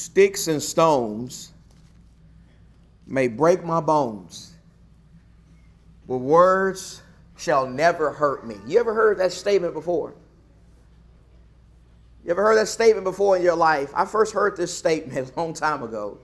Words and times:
Sticks 0.00 0.48
and 0.48 0.62
stones 0.62 1.52
may 3.06 3.28
break 3.28 3.62
my 3.62 3.80
bones, 3.80 4.54
but 6.08 6.16
words 6.16 7.02
shall 7.36 7.66
never 7.66 8.10
hurt 8.10 8.46
me. 8.46 8.56
You 8.66 8.80
ever 8.80 8.94
heard 8.94 9.18
that 9.18 9.30
statement 9.30 9.74
before? 9.74 10.14
You 12.24 12.30
ever 12.30 12.42
heard 12.42 12.56
that 12.56 12.68
statement 12.68 13.04
before 13.04 13.36
in 13.36 13.42
your 13.42 13.54
life? 13.54 13.92
I 13.94 14.06
first 14.06 14.32
heard 14.32 14.56
this 14.56 14.74
statement 14.74 15.32
a 15.36 15.38
long 15.38 15.52
time 15.52 15.82
ago 15.82 16.16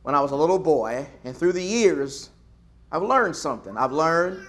when 0.00 0.14
I 0.14 0.22
was 0.22 0.30
a 0.30 0.36
little 0.36 0.58
boy, 0.58 1.06
and 1.22 1.36
through 1.36 1.52
the 1.52 1.62
years, 1.62 2.30
I've 2.90 3.02
learned 3.02 3.36
something. 3.36 3.76
I've 3.76 3.92
learned 3.92 4.46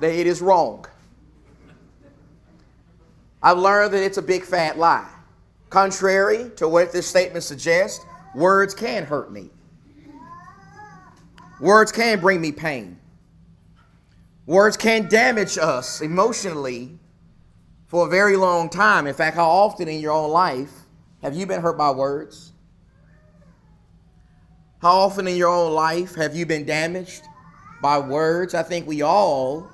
that 0.00 0.12
it 0.12 0.26
is 0.26 0.42
wrong. 0.42 0.84
I've 3.40 3.58
learned 3.58 3.94
that 3.94 4.02
it's 4.02 4.18
a 4.18 4.22
big 4.22 4.42
fat 4.42 4.78
lie. 4.78 5.11
Contrary 5.72 6.50
to 6.54 6.68
what 6.68 6.92
this 6.92 7.06
statement 7.06 7.42
suggests, 7.42 8.04
words 8.34 8.74
can 8.74 9.04
hurt 9.04 9.32
me. 9.32 9.48
Words 11.62 11.90
can 11.90 12.20
bring 12.20 12.42
me 12.42 12.52
pain. 12.52 12.98
Words 14.44 14.76
can 14.76 15.08
damage 15.08 15.56
us 15.56 16.02
emotionally 16.02 16.98
for 17.86 18.06
a 18.06 18.10
very 18.10 18.36
long 18.36 18.68
time. 18.68 19.06
In 19.06 19.14
fact, 19.14 19.34
how 19.34 19.48
often 19.48 19.88
in 19.88 19.98
your 19.98 20.12
own 20.12 20.30
life 20.30 20.72
have 21.22 21.34
you 21.34 21.46
been 21.46 21.62
hurt 21.62 21.78
by 21.78 21.90
words? 21.90 22.52
How 24.82 24.92
often 24.92 25.26
in 25.26 25.36
your 25.36 25.48
own 25.48 25.72
life 25.72 26.14
have 26.16 26.36
you 26.36 26.44
been 26.44 26.66
damaged 26.66 27.22
by 27.80 27.98
words? 27.98 28.52
I 28.52 28.62
think 28.62 28.86
we 28.86 29.00
all, 29.00 29.70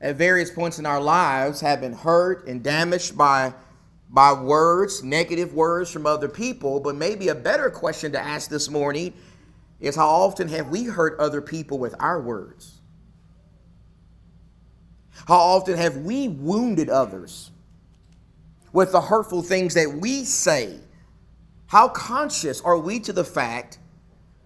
at 0.00 0.16
various 0.16 0.50
points 0.50 0.80
in 0.80 0.86
our 0.86 1.00
lives, 1.00 1.60
have 1.60 1.80
been 1.80 1.92
hurt 1.92 2.48
and 2.48 2.60
damaged 2.60 3.16
by, 3.16 3.54
by 4.12 4.32
words, 4.32 5.02
negative 5.02 5.54
words 5.54 5.90
from 5.90 6.06
other 6.06 6.28
people. 6.28 6.78
But 6.80 6.96
maybe 6.96 7.28
a 7.28 7.34
better 7.34 7.70
question 7.70 8.12
to 8.12 8.20
ask 8.20 8.50
this 8.50 8.68
morning 8.68 9.14
is 9.80 9.96
how 9.96 10.08
often 10.08 10.48
have 10.48 10.68
we 10.68 10.84
hurt 10.84 11.18
other 11.18 11.40
people 11.40 11.78
with 11.78 11.94
our 11.98 12.20
words? 12.20 12.80
How 15.26 15.38
often 15.38 15.76
have 15.76 15.98
we 15.98 16.28
wounded 16.28 16.88
others 16.88 17.50
with 18.72 18.92
the 18.92 19.00
hurtful 19.00 19.42
things 19.42 19.74
that 19.74 19.98
we 20.00 20.24
say? 20.24 20.78
How 21.66 21.88
conscious 21.88 22.60
are 22.60 22.78
we 22.78 23.00
to 23.00 23.12
the 23.12 23.24
fact 23.24 23.78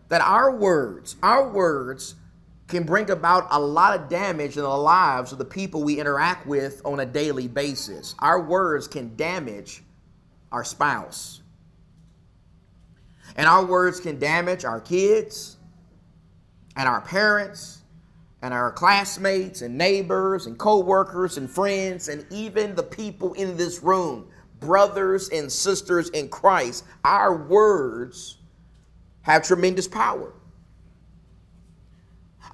that 0.08 0.20
our 0.20 0.54
words, 0.54 1.16
our 1.22 1.48
words, 1.48 2.14
can 2.68 2.82
bring 2.82 3.10
about 3.10 3.46
a 3.50 3.60
lot 3.60 3.98
of 3.98 4.08
damage 4.08 4.56
in 4.56 4.62
the 4.62 4.68
lives 4.68 5.32
of 5.32 5.38
the 5.38 5.44
people 5.44 5.84
we 5.84 6.00
interact 6.00 6.46
with 6.46 6.82
on 6.84 7.00
a 7.00 7.06
daily 7.06 7.48
basis? 7.48 8.14
Our 8.18 8.42
words 8.42 8.88
can 8.88 9.14
damage 9.16 9.82
our 10.50 10.64
spouse. 10.64 11.42
And 13.36 13.46
our 13.46 13.64
words 13.64 14.00
can 14.00 14.18
damage 14.18 14.64
our 14.64 14.80
kids 14.80 15.56
and 16.76 16.88
our 16.88 17.00
parents 17.00 17.82
and 18.42 18.52
our 18.52 18.70
classmates 18.70 19.62
and 19.62 19.76
neighbors 19.76 20.46
and 20.46 20.58
co-workers 20.58 21.36
and 21.38 21.50
friends 21.50 22.08
and 22.08 22.24
even 22.30 22.74
the 22.74 22.82
people 22.82 23.32
in 23.34 23.56
this 23.56 23.82
room 23.82 24.28
brothers 24.60 25.28
and 25.30 25.50
sisters 25.50 26.10
in 26.10 26.28
christ 26.28 26.84
our 27.04 27.34
words 27.34 28.38
have 29.22 29.42
tremendous 29.42 29.88
power 29.88 30.32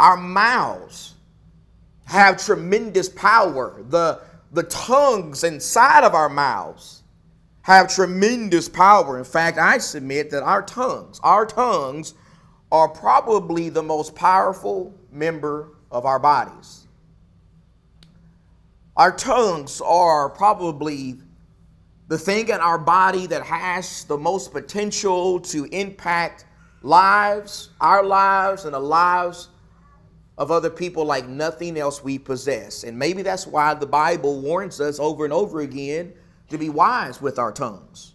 our 0.03 0.19
mouths 0.19 1.15
have 2.05 2.45
tremendous 2.45 3.09
power 3.09 3.83
the 3.89 4.21
the 4.53 4.65
tongues 4.65 5.45
inside 5.45 6.05
of 6.05 6.15
our 6.15 6.29
mouths 6.29 7.03
have 7.63 7.89
tremendous 7.89 8.69
power 8.69 9.17
in 9.17 9.25
fact 9.25 9.57
i 9.57 9.79
submit 9.79 10.31
that 10.31 10.43
our 10.43 10.63
tongues 10.63 11.19
our 11.23 11.47
tongues 11.47 12.13
are 12.73 12.89
probably 12.89 13.69
the 13.69 13.83
most 13.83 14.15
powerful 14.15 14.95
member 15.13 15.69
of 15.91 16.07
our 16.07 16.19
bodies. 16.19 16.87
Our 18.97 19.15
tongues 19.15 19.83
are 19.83 20.31
probably 20.31 21.19
the 22.09 22.17
thing 22.17 22.49
in 22.49 22.61
our 22.61 22.79
body 22.79 23.27
that 23.27 23.43
has 23.43 24.05
the 24.05 24.17
most 24.17 24.53
potential 24.53 25.39
to 25.41 25.65
impact 25.67 26.47
lives, 26.81 27.71
our 27.79 28.03
lives, 28.03 28.65
and 28.65 28.73
the 28.73 28.81
lives 28.81 29.49
of 30.43 30.51
other 30.51 30.71
people 30.71 31.05
like 31.05 31.29
nothing 31.29 31.79
else 31.79 32.03
we 32.03 32.19
possess. 32.19 32.83
And 32.83 32.99
maybe 32.99 33.23
that's 33.23 33.47
why 33.47 33.75
the 33.75 33.87
Bible 33.87 34.41
warns 34.41 34.81
us 34.81 34.99
over 34.99 35.23
and 35.23 35.33
over 35.33 35.61
again 35.61 36.13
to 36.51 36.59
be 36.59 36.69
wise 36.69 37.23
with 37.23 37.39
our 37.39 37.53
tongues. 37.53 38.15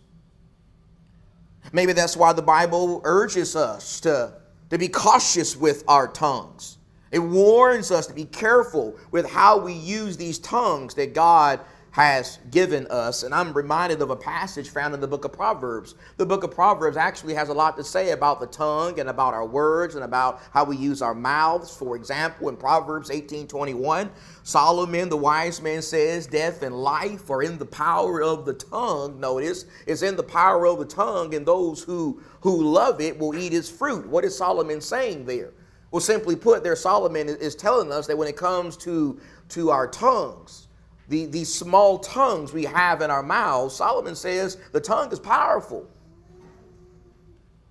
Maybe 1.71 1.93
that's 1.93 2.17
why 2.17 2.33
the 2.33 2.41
Bible 2.41 2.99
urges 3.05 3.55
us 3.55 4.01
to, 4.01 4.33
to 4.71 4.77
be 4.77 4.89
cautious 4.89 5.55
with 5.55 5.85
our 5.87 6.09
tongues. 6.09 6.79
It 7.13 7.19
warns 7.19 7.91
us 7.91 8.07
to 8.07 8.13
be 8.13 8.25
careful 8.25 8.97
with 9.11 9.25
how 9.29 9.57
we 9.57 9.71
use 9.71 10.17
these 10.17 10.37
tongues 10.37 10.95
that 10.95 11.13
God 11.13 11.61
has 11.97 12.37
given 12.51 12.85
us. 12.91 13.23
And 13.23 13.33
I'm 13.33 13.51
reminded 13.53 14.03
of 14.03 14.11
a 14.11 14.15
passage 14.15 14.69
found 14.69 14.93
in 14.93 15.01
the 15.01 15.07
book 15.07 15.25
of 15.25 15.33
Proverbs. 15.33 15.95
The 16.17 16.27
book 16.27 16.43
of 16.43 16.51
Proverbs 16.51 16.95
actually 16.95 17.33
has 17.33 17.49
a 17.49 17.55
lot 17.55 17.75
to 17.77 17.83
say 17.83 18.11
about 18.11 18.39
the 18.39 18.45
tongue 18.45 18.99
and 18.99 19.09
about 19.09 19.33
our 19.33 19.47
words 19.47 19.95
and 19.95 20.03
about 20.03 20.39
how 20.51 20.63
we 20.63 20.77
use 20.77 21.01
our 21.01 21.15
mouths. 21.15 21.75
For 21.75 21.95
example, 21.95 22.49
in 22.49 22.55
Proverbs 22.55 23.09
18:21, 23.09 24.11
Solomon, 24.43 25.09
the 25.09 25.17
wise 25.17 25.59
man, 25.59 25.81
says, 25.81 26.27
Death 26.27 26.61
and 26.61 26.75
life 26.75 27.31
are 27.31 27.41
in 27.41 27.57
the 27.57 27.65
power 27.65 28.21
of 28.21 28.45
the 28.45 28.53
tongue. 28.53 29.19
Notice, 29.19 29.65
it's 29.87 30.03
in 30.03 30.15
the 30.15 30.21
power 30.21 30.67
of 30.67 30.77
the 30.77 30.85
tongue, 30.85 31.33
and 31.33 31.47
those 31.47 31.81
who, 31.81 32.21
who 32.41 32.61
love 32.61 33.01
it 33.01 33.17
will 33.17 33.35
eat 33.35 33.55
its 33.55 33.71
fruit. 33.71 34.07
What 34.07 34.23
is 34.23 34.37
Solomon 34.37 34.81
saying 34.81 35.25
there? 35.25 35.51
Well, 35.89 35.99
simply 35.99 36.35
put, 36.35 36.63
there 36.63 36.75
Solomon 36.75 37.27
is 37.27 37.55
telling 37.55 37.91
us 37.91 38.05
that 38.05 38.19
when 38.19 38.27
it 38.27 38.37
comes 38.37 38.77
to, 38.77 39.19
to 39.49 39.71
our 39.71 39.87
tongues, 39.87 40.66
the, 41.07 41.25
these 41.25 41.53
small 41.53 41.99
tongues 41.99 42.51
we 42.53 42.63
have 42.63 43.01
in 43.01 43.09
our 43.09 43.23
mouths, 43.23 43.75
Solomon 43.75 44.15
says 44.15 44.57
the 44.73 44.81
tongue 44.81 45.11
is 45.11 45.19
powerful. 45.19 45.87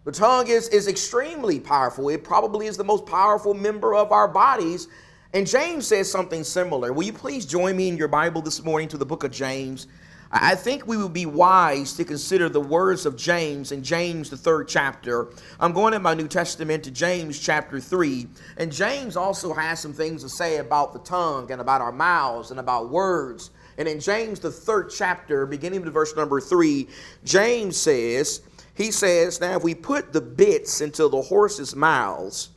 The 0.04 0.12
tongue 0.12 0.46
is, 0.48 0.68
is 0.68 0.86
extremely 0.86 1.58
powerful. 1.58 2.08
It 2.08 2.22
probably 2.22 2.66
is 2.66 2.76
the 2.76 2.84
most 2.84 3.06
powerful 3.06 3.54
member 3.54 3.94
of 3.94 4.12
our 4.12 4.28
bodies. 4.28 4.88
And 5.34 5.46
James 5.46 5.86
says 5.86 6.10
something 6.10 6.44
similar. 6.44 6.92
Will 6.92 7.02
you 7.02 7.12
please 7.12 7.44
join 7.44 7.76
me 7.76 7.88
in 7.88 7.96
your 7.96 8.08
Bible 8.08 8.40
this 8.40 8.62
morning 8.62 8.88
to 8.88 8.96
the 8.96 9.04
book 9.04 9.24
of 9.24 9.32
James? 9.32 9.88
I 10.42 10.54
think 10.54 10.86
we 10.86 10.96
would 10.96 11.12
be 11.12 11.26
wise 11.26 11.94
to 11.94 12.04
consider 12.04 12.48
the 12.48 12.60
words 12.60 13.06
of 13.06 13.16
James 13.16 13.72
in 13.72 13.82
James, 13.82 14.28
the 14.28 14.36
third 14.36 14.68
chapter. 14.68 15.28
I'm 15.58 15.72
going 15.72 15.94
in 15.94 16.02
my 16.02 16.14
New 16.14 16.28
Testament 16.28 16.84
to 16.84 16.90
James 16.90 17.38
chapter 17.38 17.80
3. 17.80 18.26
And 18.58 18.72
James 18.72 19.16
also 19.16 19.54
has 19.54 19.80
some 19.80 19.92
things 19.92 20.22
to 20.22 20.28
say 20.28 20.58
about 20.58 20.92
the 20.92 20.98
tongue 21.00 21.50
and 21.50 21.60
about 21.60 21.80
our 21.80 21.92
mouths 21.92 22.50
and 22.50 22.60
about 22.60 22.90
words. 22.90 23.50
And 23.78 23.88
in 23.88 24.00
James, 24.00 24.40
the 24.40 24.50
third 24.50 24.90
chapter, 24.90 25.46
beginning 25.46 25.82
with 25.82 25.92
verse 25.92 26.14
number 26.16 26.40
3, 26.40 26.88
James 27.24 27.76
says, 27.76 28.42
He 28.74 28.90
says, 28.90 29.40
Now 29.40 29.56
if 29.56 29.62
we 29.62 29.74
put 29.74 30.12
the 30.12 30.20
bits 30.20 30.80
into 30.80 31.08
the 31.08 31.22
horses' 31.22 31.76
mouths 31.76 32.50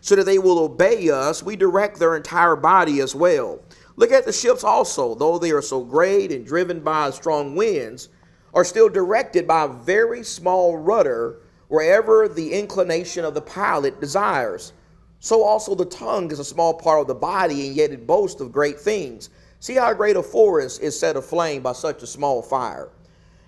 so 0.00 0.16
that 0.16 0.24
they 0.24 0.38
will 0.38 0.58
obey 0.58 1.10
us, 1.10 1.42
we 1.42 1.56
direct 1.56 1.98
their 1.98 2.16
entire 2.16 2.56
body 2.56 3.00
as 3.00 3.14
well. 3.14 3.60
Look 4.00 4.12
at 4.12 4.24
the 4.24 4.32
ships 4.32 4.64
also, 4.64 5.14
though 5.14 5.38
they 5.38 5.50
are 5.50 5.60
so 5.60 5.84
great 5.84 6.32
and 6.32 6.46
driven 6.46 6.80
by 6.80 7.10
strong 7.10 7.54
winds, 7.54 8.08
are 8.54 8.64
still 8.64 8.88
directed 8.88 9.46
by 9.46 9.64
a 9.64 9.68
very 9.68 10.22
small 10.22 10.78
rudder 10.78 11.42
wherever 11.68 12.26
the 12.26 12.50
inclination 12.50 13.26
of 13.26 13.34
the 13.34 13.42
pilot 13.42 14.00
desires. 14.00 14.72
So 15.18 15.42
also 15.42 15.74
the 15.74 15.84
tongue 15.84 16.32
is 16.32 16.38
a 16.38 16.44
small 16.46 16.72
part 16.72 17.02
of 17.02 17.08
the 17.08 17.14
body, 17.14 17.66
and 17.66 17.76
yet 17.76 17.90
it 17.90 18.06
boasts 18.06 18.40
of 18.40 18.52
great 18.52 18.80
things. 18.80 19.28
See 19.58 19.74
how 19.74 19.92
great 19.92 20.16
a 20.16 20.22
forest 20.22 20.80
is 20.80 20.98
set 20.98 21.16
aflame 21.16 21.60
by 21.60 21.72
such 21.74 22.02
a 22.02 22.06
small 22.06 22.40
fire. 22.40 22.88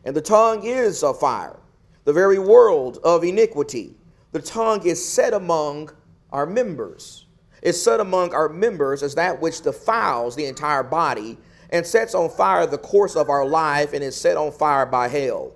And 0.05 0.15
the 0.15 0.21
tongue 0.21 0.65
is 0.65 1.03
a 1.03 1.15
fire, 1.15 1.61
the 2.05 2.13
very 2.13 2.39
world 2.39 2.99
of 3.05 3.25
iniquity. 3.25 3.97
The 4.33 4.43
tongue 4.43 4.87
is 4.87 5.03
set 5.03 5.33
among 5.33 5.93
our 6.31 6.45
members 6.45 7.22
is 7.63 7.81
set 7.83 8.01
among 8.01 8.35
our 8.35 8.49
members 8.49 9.03
as 9.03 9.15
that 9.15 9.41
which 9.41 9.63
defiles 9.63 10.37
the 10.37 10.47
entire 10.47 10.83
body 10.83 11.39
and 11.71 11.87
sets 11.87 12.15
on 12.15 12.29
fire 12.29 12.67
the 12.67 12.79
course 12.79 13.17
of 13.17 13.31
our 13.31 13.47
life 13.47 13.93
and 13.93 14.05
is 14.05 14.15
set 14.15 14.37
on 14.37 14.53
fire 14.53 14.85
by 14.85 15.09
hell. 15.09 15.53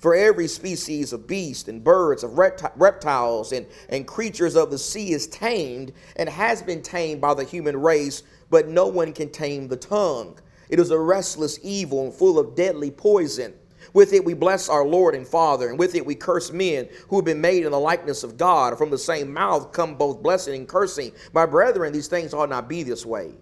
For 0.00 0.14
every 0.14 0.48
species 0.48 1.12
of 1.12 1.26
beast 1.26 1.68
and 1.68 1.84
birds, 1.84 2.24
of 2.24 2.38
reptiles 2.38 3.52
and, 3.52 3.66
and 3.90 4.06
creatures 4.06 4.56
of 4.56 4.70
the 4.70 4.78
sea 4.78 5.12
is 5.12 5.26
tamed 5.26 5.92
and 6.16 6.28
has 6.28 6.62
been 6.62 6.80
tamed 6.80 7.20
by 7.20 7.34
the 7.34 7.44
human 7.44 7.80
race, 7.80 8.22
but 8.48 8.66
no 8.66 8.86
one 8.86 9.12
can 9.12 9.30
tame 9.30 9.68
the 9.68 9.76
tongue. 9.76 10.38
It 10.70 10.80
is 10.80 10.90
a 10.90 10.98
restless 10.98 11.58
evil 11.62 12.04
and 12.04 12.14
full 12.14 12.38
of 12.38 12.54
deadly 12.54 12.90
poison. 12.90 13.52
With 13.92 14.12
it 14.12 14.24
we 14.24 14.34
bless 14.34 14.68
our 14.68 14.86
Lord 14.86 15.14
and 15.14 15.26
Father, 15.26 15.68
and 15.68 15.78
with 15.78 15.94
it 15.94 16.04
we 16.04 16.14
curse 16.14 16.52
men 16.52 16.88
who 17.08 17.16
have 17.16 17.24
been 17.24 17.40
made 17.40 17.64
in 17.64 17.72
the 17.72 17.80
likeness 17.80 18.22
of 18.22 18.36
God. 18.36 18.78
From 18.78 18.90
the 18.90 18.98
same 18.98 19.32
mouth 19.32 19.72
come 19.72 19.96
both 19.96 20.22
blessing 20.22 20.54
and 20.54 20.68
cursing. 20.68 21.12
My 21.32 21.46
brethren, 21.46 21.92
these 21.92 22.08
things 22.08 22.34
ought 22.34 22.50
not 22.50 22.68
be 22.68 22.82
this 22.82 23.04
way. 23.04 23.32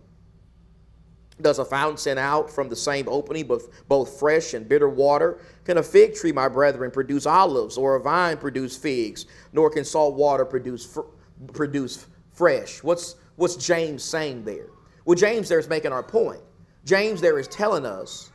Does 1.40 1.60
a 1.60 1.64
fountain 1.64 1.96
send 1.96 2.18
out 2.18 2.50
from 2.50 2.68
the 2.68 2.74
same 2.74 3.08
opening 3.08 3.46
both, 3.46 3.86
both 3.86 4.18
fresh 4.18 4.54
and 4.54 4.68
bitter 4.68 4.88
water? 4.88 5.38
Can 5.64 5.78
a 5.78 5.82
fig 5.82 6.14
tree, 6.14 6.32
my 6.32 6.48
brethren, 6.48 6.90
produce 6.90 7.26
olives, 7.26 7.78
or 7.78 7.94
a 7.94 8.00
vine 8.00 8.36
produce 8.38 8.76
figs? 8.76 9.26
Nor 9.52 9.70
can 9.70 9.84
salt 9.84 10.14
water 10.14 10.44
produce, 10.44 10.84
fr- 10.84 11.02
produce 11.52 12.06
fresh. 12.32 12.82
What's, 12.82 13.14
what's 13.36 13.54
James 13.54 14.02
saying 14.02 14.44
there? 14.44 14.66
Well, 15.04 15.14
James 15.14 15.48
there 15.48 15.60
is 15.60 15.68
making 15.68 15.92
our 15.92 16.02
point. 16.02 16.40
James 16.84 17.20
there 17.20 17.38
is 17.38 17.46
telling 17.46 17.86
us, 17.86 18.32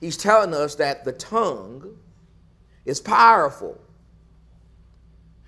he's 0.00 0.16
telling 0.16 0.54
us 0.54 0.74
that 0.76 1.04
the 1.04 1.12
tongue 1.12 1.96
is 2.84 3.00
powerful. 3.00 3.80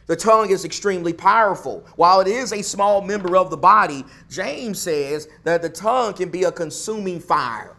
The 0.07 0.17
tongue 0.17 0.51
is 0.51 0.65
extremely 0.65 1.13
powerful. 1.13 1.85
While 1.97 2.21
it 2.21 2.27
is 2.27 2.53
a 2.53 2.63
small 2.63 3.01
member 3.01 3.37
of 3.37 3.51
the 3.51 3.57
body, 3.57 4.05
James 4.29 4.81
says 4.81 5.29
that 5.45 5.63
the 5.63 5.71
tongue 5.71 6.15
can 6.15 6.29
be 6.29 6.45
a 6.45 6.53
consuming 6.53 7.21
fire. 7.21 7.77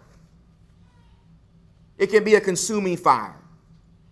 It 1.98 2.08
can 2.08 2.24
be 2.24 2.36
a 2.36 2.42
consuming 2.42 2.98
fire. 2.98 3.40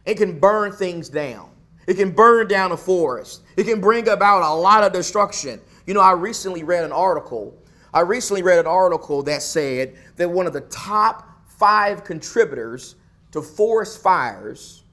It 0.06 0.16
can 0.16 0.40
burn 0.40 0.72
things 0.72 1.10
down. 1.10 1.50
It 1.88 1.96
can 1.96 2.12
burn 2.12 2.48
down 2.48 2.72
a 2.72 2.78
forest. 2.78 3.42
It 3.58 3.64
can 3.64 3.82
bring 3.82 4.08
about 4.08 4.44
a 4.44 4.54
lot 4.54 4.84
of 4.84 4.94
destruction. 4.94 5.60
You 5.88 5.94
know, 5.94 6.02
I 6.02 6.12
recently 6.12 6.64
read 6.64 6.84
an 6.84 6.92
article. 6.92 7.58
I 7.94 8.02
recently 8.02 8.44
read 8.44 8.60
an 8.60 8.68
article 8.68 9.24
that 9.24 9.42
said 9.42 9.96
that 10.18 10.30
one 10.30 10.48
of 10.48 10.54
the 10.54 10.62
top 10.62 11.28
five 11.62 12.04
contributors 12.04 12.96
to 13.32 13.42
forest 13.42 14.02
fires 14.02 14.84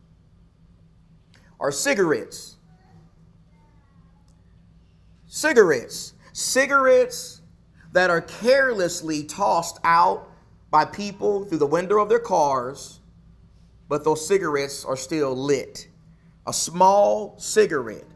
are 1.58 1.72
cigarettes 1.72 2.58
cigarettes. 5.28 6.14
Cigarettes 6.32 7.42
that 7.92 8.10
are 8.10 8.20
carelessly 8.20 9.24
tossed 9.24 9.78
out 9.84 10.28
by 10.70 10.84
people 10.84 11.44
through 11.44 11.58
the 11.58 11.66
window 11.66 12.00
of 12.00 12.08
their 12.08 12.18
cars, 12.18 13.00
but 13.88 14.04
those 14.04 14.26
cigarettes 14.26 14.84
are 14.84 14.96
still 14.96 15.34
lit. 15.34 15.88
A 16.46 16.52
small 16.52 17.38
cigarette 17.38 18.10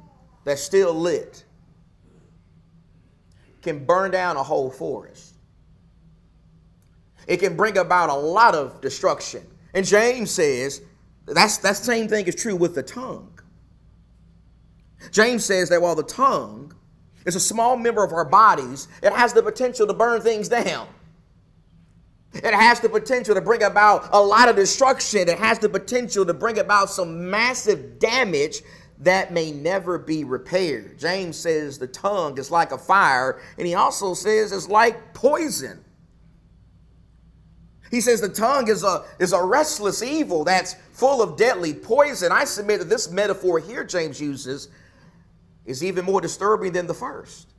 that's 0.44 0.62
still 0.62 0.92
lit 0.92 1.44
can 3.62 3.84
burn 3.84 4.10
down 4.10 4.36
a 4.36 4.42
whole 4.42 4.70
forest. 4.70 5.31
It 7.26 7.38
can 7.38 7.56
bring 7.56 7.78
about 7.78 8.10
a 8.10 8.14
lot 8.14 8.54
of 8.54 8.80
destruction. 8.80 9.46
And 9.74 9.86
James 9.86 10.30
says 10.30 10.82
that's 11.26 11.58
that 11.58 11.76
same 11.76 12.08
thing 12.08 12.26
is 12.26 12.34
true 12.34 12.56
with 12.56 12.74
the 12.74 12.82
tongue. 12.82 13.38
James 15.10 15.44
says 15.44 15.68
that 15.70 15.80
while 15.82 15.94
the 15.94 16.02
tongue 16.02 16.74
is 17.24 17.36
a 17.36 17.40
small 17.40 17.76
member 17.76 18.04
of 18.04 18.12
our 18.12 18.24
bodies. 18.24 18.88
It 19.02 19.12
has 19.12 19.32
the 19.32 19.42
potential 19.42 19.86
to 19.86 19.94
burn 19.94 20.20
things 20.20 20.48
down. 20.48 20.88
It 22.34 22.54
has 22.54 22.80
the 22.80 22.88
potential 22.88 23.34
to 23.34 23.40
bring 23.40 23.62
about 23.62 24.08
a 24.12 24.20
lot 24.20 24.48
of 24.48 24.56
destruction. 24.56 25.28
It 25.28 25.38
has 25.38 25.58
the 25.58 25.68
potential 25.68 26.24
to 26.24 26.32
bring 26.32 26.58
about 26.58 26.88
some 26.88 27.30
massive 27.30 27.98
damage 27.98 28.62
that 29.00 29.32
may 29.32 29.50
never 29.50 29.98
be 29.98 30.24
repaired. 30.24 30.98
James 30.98 31.36
says 31.36 31.78
the 31.78 31.88
tongue 31.88 32.38
is 32.38 32.50
like 32.50 32.72
a 32.72 32.78
fire, 32.78 33.42
and 33.58 33.66
he 33.66 33.74
also 33.74 34.14
says 34.14 34.52
it's 34.52 34.68
like 34.68 35.12
poison. 35.12 35.84
He 37.92 38.00
says 38.00 38.22
the 38.22 38.28
tongue 38.30 38.68
is 38.68 38.82
a, 38.84 39.04
is 39.18 39.34
a 39.34 39.44
restless 39.44 40.02
evil 40.02 40.44
that's 40.44 40.76
full 40.92 41.20
of 41.20 41.36
deadly 41.36 41.74
poison. 41.74 42.32
I 42.32 42.44
submit 42.44 42.78
that 42.78 42.88
this 42.88 43.10
metaphor 43.10 43.58
here 43.58 43.84
James 43.84 44.18
uses 44.18 44.68
is 45.66 45.84
even 45.84 46.06
more 46.06 46.22
disturbing 46.22 46.72
than 46.72 46.86
the 46.86 46.94
first. 46.94 47.52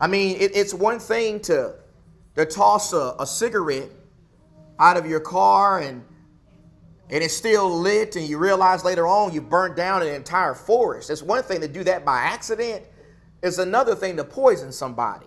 I 0.00 0.06
mean, 0.06 0.38
it, 0.40 0.56
it's 0.56 0.72
one 0.72 0.98
thing 0.98 1.40
to, 1.40 1.74
to 2.36 2.46
toss 2.46 2.94
a, 2.94 3.14
a 3.20 3.26
cigarette 3.26 3.90
out 4.78 4.96
of 4.96 5.04
your 5.04 5.20
car 5.20 5.80
and 5.80 6.02
and 7.12 7.24
it's 7.24 7.34
still 7.34 7.68
lit 7.68 8.14
and 8.14 8.26
you 8.26 8.38
realize 8.38 8.84
later 8.84 9.06
on 9.06 9.34
you 9.34 9.40
burnt 9.40 9.76
down 9.76 10.00
an 10.00 10.08
entire 10.08 10.54
forest. 10.54 11.10
It's 11.10 11.22
one 11.22 11.42
thing 11.42 11.60
to 11.60 11.68
do 11.68 11.82
that 11.84 12.04
by 12.04 12.20
accident. 12.20 12.84
It's 13.42 13.58
another 13.58 13.96
thing 13.96 14.16
to 14.16 14.24
poison 14.24 14.70
somebody. 14.70 15.26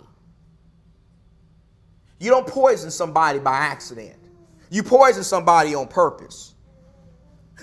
You 2.23 2.29
don't 2.29 2.47
poison 2.47 2.89
somebody 2.89 3.37
by 3.37 3.57
accident. 3.57 4.15
You 4.69 4.81
poison 4.81 5.25
somebody 5.25 5.75
on 5.75 5.89
purpose. 5.89 6.55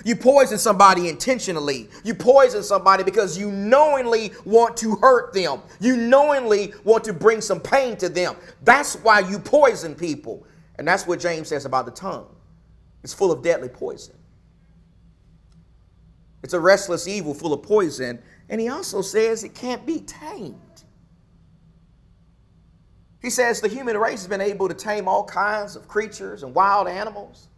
You 0.05 0.15
poison 0.15 0.59
somebody 0.59 1.09
intentionally. 1.09 1.89
You 2.03 2.13
poison 2.13 2.61
somebody 2.61 3.03
because 3.03 3.39
you 3.39 3.51
knowingly 3.51 4.33
want 4.45 4.77
to 4.77 4.97
hurt 4.97 5.33
them. 5.33 5.61
You 5.79 5.97
knowingly 5.97 6.75
want 6.83 7.03
to 7.05 7.13
bring 7.13 7.41
some 7.41 7.59
pain 7.59 7.97
to 7.97 8.07
them. 8.07 8.35
That's 8.63 8.97
why 8.97 9.21
you 9.21 9.39
poison 9.39 9.95
people. 9.95 10.45
And 10.75 10.87
that's 10.87 11.07
what 11.07 11.19
James 11.19 11.47
says 11.47 11.65
about 11.65 11.85
the 11.85 11.91
tongue 11.91 12.27
it's 13.03 13.15
full 13.15 13.31
of 13.31 13.41
deadly 13.41 13.67
poison. 13.67 14.13
It's 16.43 16.53
a 16.53 16.59
restless 16.59 17.07
evil 17.07 17.33
full 17.33 17.51
of 17.51 17.63
poison. 17.63 18.21
And 18.47 18.61
he 18.61 18.69
also 18.69 19.01
says 19.01 19.43
it 19.43 19.55
can't 19.55 19.87
be 19.87 20.01
tamed. 20.01 20.83
He 23.21 23.29
says 23.29 23.61
the 23.61 23.67
human 23.67 23.97
race 23.97 24.21
has 24.21 24.27
been 24.27 24.41
able 24.41 24.67
to 24.67 24.73
tame 24.73 25.07
all 25.07 25.23
kinds 25.23 25.75
of 25.75 25.87
creatures 25.87 26.43
and 26.43 26.55
wild 26.55 26.87
animals, 26.87 27.49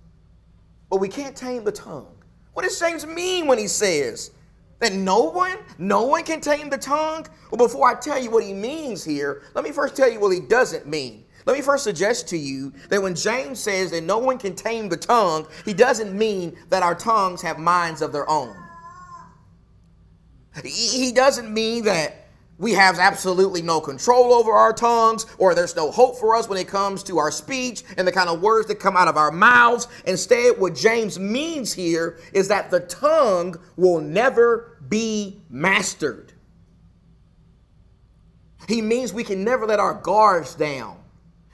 but 0.89 0.98
we 0.98 1.07
can't 1.07 1.36
tame 1.36 1.63
the 1.63 1.71
tongue. 1.71 2.15
What 2.54 2.63
does 2.63 2.80
James 2.80 3.06
mean 3.06 3.48
when 3.48 3.57
he 3.57 3.68
says 3.68 4.31
that 4.80 4.94
no 4.94 5.24
one, 5.24 5.57
no 5.77 6.04
one 6.04 6.24
can 6.24 6.42
tame 6.42 6.69
the 6.69 6.77
tongue? 6.77 7.25
Well, 7.50 7.57
before 7.57 7.88
I 7.89 7.95
tell 7.95 8.21
you 8.21 8.30
what 8.30 8.44
he 8.44 8.54
means 8.54 9.04
here, 9.04 9.44
let 9.56 9.63
me 9.63 9.71
first 9.71 9.95
tell 9.95 10.12
you 10.12 10.19
what 10.19 10.33
he 10.33 10.42
doesn't 10.42 10.86
mean. 10.86 11.25
Let 11.45 11.56
me 11.56 11.62
first 11.62 11.83
suggest 11.83 12.27
to 12.30 12.38
you 12.38 12.74
that 12.89 13.01
when 13.01 13.15
James 13.15 13.60
says 13.60 13.92
that 13.92 14.04
no 14.04 14.18
one 14.18 14.38
can 14.38 14.56
tame 14.56 14.89
the 14.89 14.98
tongue, 14.98 15.48
he 15.65 15.74
doesn't 15.74 16.18
mean 16.18 16.57
that 16.69 16.83
our 16.83 16.95
tongues 16.95 17.42
have 17.42 17.57
minds 17.57 18.01
of 18.01 18.12
their 18.12 18.30
own. 18.30 18.56
He 20.63 21.12
doesn't 21.12 21.51
mean 21.51 21.86
that 21.86 22.23
we 22.58 22.74
have 22.74 23.00
absolutely 23.00 23.62
no 23.62 23.82
control 23.82 24.34
over 24.34 24.52
our 24.52 24.74
tongues, 24.74 25.26
or 25.38 25.56
there's 25.56 25.76
no 25.76 25.92
hope 25.92 26.18
for 26.18 26.36
us 26.36 26.48
when 26.48 26.58
it 26.58 26.68
comes 26.68 27.04
to 27.04 27.18
our 27.18 27.32
speech 27.32 27.84
and 27.98 28.08
the 28.08 28.12
kind 28.12 28.30
of 28.30 28.42
words 28.42 28.68
that 28.68 28.80
come 28.80 28.96
out 28.96 29.08
of 29.08 29.18
our 29.18 29.32
mouths. 29.32 29.88
Instead, 30.06 30.60
what 30.60 30.76
James 30.76 31.20
means 31.20 31.74
here 31.74 32.18
is 32.32 32.48
that 32.48 32.70
the 32.70 32.82
tongue 32.82 33.56
will 33.76 34.00
never 34.00 34.78
be 34.88 35.42
mastered. 35.50 36.34
He 38.68 38.82
means 38.82 39.13
we 39.13 39.24
can 39.24 39.44
never 39.44 39.66
let 39.66 39.80
our 39.80 39.96
guards 39.96 40.56
down 40.56 40.98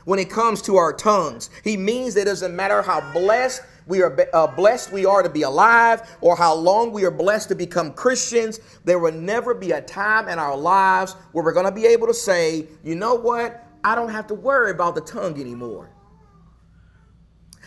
when 0.06 0.20
it 0.20 0.30
comes 0.30 0.62
to 0.64 0.76
our 0.76 0.94
tongues. 0.94 1.50
He 1.64 1.78
means 1.78 2.16
it 2.16 2.26
doesn't 2.26 2.56
matter 2.56 2.82
how 2.82 3.12
blessed 3.14 3.62
we 3.90 4.04
are 4.04 4.16
uh, 4.34 4.48
blessed 4.48 4.94
we 4.94 5.06
are 5.06 5.24
to 5.24 5.30
be 5.30 5.42
alive 5.42 6.18
or 6.22 6.38
how 6.38 6.54
long 6.54 6.94
we 6.94 7.04
are 7.04 7.12
blessed 7.12 7.50
to 7.50 7.56
become 7.56 7.92
Christians, 7.92 8.60
there 8.86 9.00
will 9.00 9.12
never 9.12 9.54
be 9.54 9.72
a 9.72 9.82
time 9.82 10.30
in 10.30 10.40
our 10.40 10.56
lives 10.56 11.14
where 11.32 11.44
we're 11.44 11.54
going 11.54 11.66
to 11.66 11.72
be 11.72 11.88
able 11.88 12.08
to 12.08 12.14
say, 12.14 12.68
you 12.84 12.96
know 12.96 13.16
what? 13.16 13.66
I 13.84 13.96
don't 13.96 14.12
have 14.12 14.28
to 14.28 14.36
worry 14.36 14.72
about 14.72 14.94
the 14.94 15.02
tongue 15.02 15.40
anymore. 15.42 15.90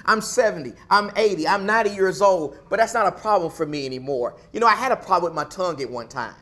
I'm 0.04 0.20
70, 0.20 0.72
I'm 0.90 1.10
80, 1.16 1.46
I'm 1.46 1.66
90 1.66 1.90
years 1.90 2.22
old, 2.22 2.56
but 2.70 2.78
that's 2.78 2.94
not 2.94 3.06
a 3.06 3.12
problem 3.12 3.50
for 3.50 3.66
me 3.66 3.84
anymore. 3.84 4.36
You 4.52 4.60
know, 4.60 4.66
I 4.66 4.74
had 4.74 4.92
a 4.92 4.96
problem 4.96 5.34
with 5.34 5.36
my 5.36 5.48
tongue 5.48 5.80
at 5.82 5.90
one 5.90 6.08
time. 6.08 6.34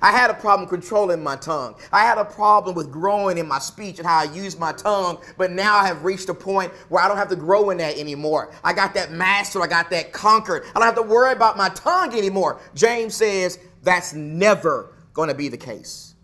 I 0.00 0.12
had 0.12 0.30
a 0.30 0.34
problem 0.34 0.68
controlling 0.68 1.22
my 1.22 1.36
tongue. 1.36 1.74
I 1.92 2.04
had 2.04 2.18
a 2.18 2.24
problem 2.24 2.76
with 2.76 2.90
growing 2.90 3.38
in 3.38 3.48
my 3.48 3.58
speech 3.58 3.98
and 3.98 4.06
how 4.06 4.20
I 4.20 4.24
use 4.24 4.58
my 4.58 4.72
tongue, 4.72 5.18
but 5.36 5.50
now 5.50 5.76
I 5.76 5.86
have 5.86 6.04
reached 6.04 6.28
a 6.28 6.34
point 6.34 6.72
where 6.88 7.02
I 7.02 7.08
don't 7.08 7.16
have 7.16 7.28
to 7.30 7.36
grow 7.36 7.70
in 7.70 7.78
that 7.78 7.98
anymore. 7.98 8.52
I 8.62 8.72
got 8.72 8.94
that 8.94 9.12
mastered, 9.12 9.62
I 9.62 9.66
got 9.66 9.90
that 9.90 10.12
conquered. 10.12 10.64
I 10.74 10.78
don't 10.78 10.86
have 10.86 10.94
to 10.96 11.02
worry 11.02 11.32
about 11.32 11.56
my 11.56 11.68
tongue 11.70 12.16
anymore. 12.16 12.60
James 12.74 13.14
says 13.14 13.58
that's 13.82 14.12
never 14.12 14.94
going 15.14 15.28
to 15.28 15.34
be 15.34 15.48
the 15.48 15.56
case. 15.56 16.14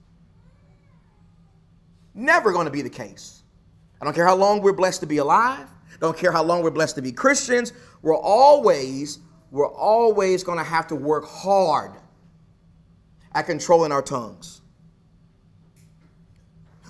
Never 2.14 2.52
going 2.52 2.66
to 2.66 2.70
be 2.70 2.82
the 2.82 2.90
case. 2.90 3.42
I 4.00 4.04
don't 4.04 4.14
care 4.14 4.26
how 4.26 4.36
long 4.36 4.60
we're 4.62 4.72
blessed 4.72 5.00
to 5.00 5.06
be 5.06 5.18
alive. 5.18 5.68
Don't 6.00 6.16
care 6.16 6.30
how 6.30 6.44
long 6.44 6.62
we're 6.62 6.70
blessed 6.70 6.96
to 6.96 7.02
be 7.02 7.10
Christians. 7.10 7.72
We're 8.02 8.16
always, 8.16 9.18
we're 9.50 9.72
always 9.72 10.44
going 10.44 10.58
to 10.58 10.64
have 10.64 10.86
to 10.88 10.94
work 10.94 11.24
hard 11.26 11.92
at 13.34 13.46
controlling 13.46 13.92
our 13.92 14.02
tongues. 14.02 14.60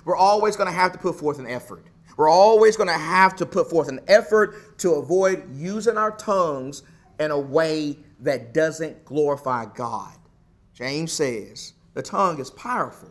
We're 0.03 0.15
always 0.17 0.55
going 0.55 0.67
to 0.67 0.75
have 0.75 0.91
to 0.91 0.97
put 0.99 1.15
forth 1.15 1.39
an 1.39 1.47
effort. 1.47 1.85
We're 2.15 2.29
always 2.29 2.77
going 2.77 2.87
to 2.87 2.93
have 2.93 3.35
to 3.37 3.45
put 3.45 3.69
forth 3.69 3.89
an 3.89 3.99
effort 4.07 4.77
to 4.79 4.93
avoid 4.93 5.43
using 5.55 5.97
our 5.97 6.11
tongues 6.11 6.83
in 7.19 7.31
a 7.31 7.39
way 7.39 7.97
that 8.21 8.53
doesn't 8.53 9.03
glorify 9.03 9.65
God. 9.65 10.13
James 10.73 11.11
says 11.11 11.73
the 11.93 12.01
tongue 12.01 12.39
is 12.39 12.51
powerful. 12.51 13.09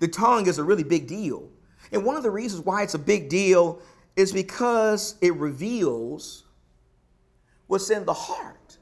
The 0.00 0.08
tongue 0.08 0.46
is 0.46 0.58
a 0.58 0.64
really 0.64 0.84
big 0.84 1.06
deal. 1.06 1.48
And 1.92 2.04
one 2.04 2.16
of 2.16 2.22
the 2.22 2.30
reasons 2.30 2.64
why 2.64 2.82
it's 2.82 2.94
a 2.94 2.98
big 2.98 3.28
deal 3.28 3.80
is 4.16 4.32
because 4.32 5.16
it 5.20 5.34
reveals 5.34 6.44
what's 7.66 7.90
in 7.90 8.04
the 8.04 8.14
heart. 8.14 8.77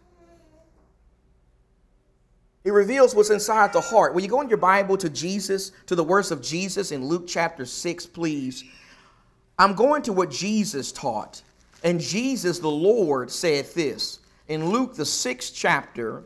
It 2.67 2.73
reveals 2.73 3.15
what's 3.15 3.31
inside 3.31 3.73
the 3.73 3.81
heart. 3.81 4.13
When 4.13 4.25
you 4.25 4.29
go 4.29 4.41
in 4.41 4.49
your 4.49 4.59
Bible 4.59 4.97
to 4.97 5.09
Jesus, 5.09 5.71
to 5.87 5.95
the 5.95 6.03
words 6.03 6.33
of 6.33 6.43
Jesus 6.43 6.91
in 6.91 7.07
Luke 7.07 7.27
chapter 7.29 7.65
6, 7.65 8.07
please, 8.07 8.65
I'm 9.57 9.77
going 9.77 10.03
to 10.03 10.13
what 10.13 10.33
Jesus 10.33 10.91
taught. 10.91 11.43
And 11.85 12.01
Jesus, 12.01 12.59
the 12.59 12.69
Lord, 12.69 13.31
said 13.31 13.67
this 13.67 14.19
in 14.49 14.69
Luke, 14.71 14.97
the 14.97 15.05
sixth 15.05 15.53
chapter, 15.55 16.25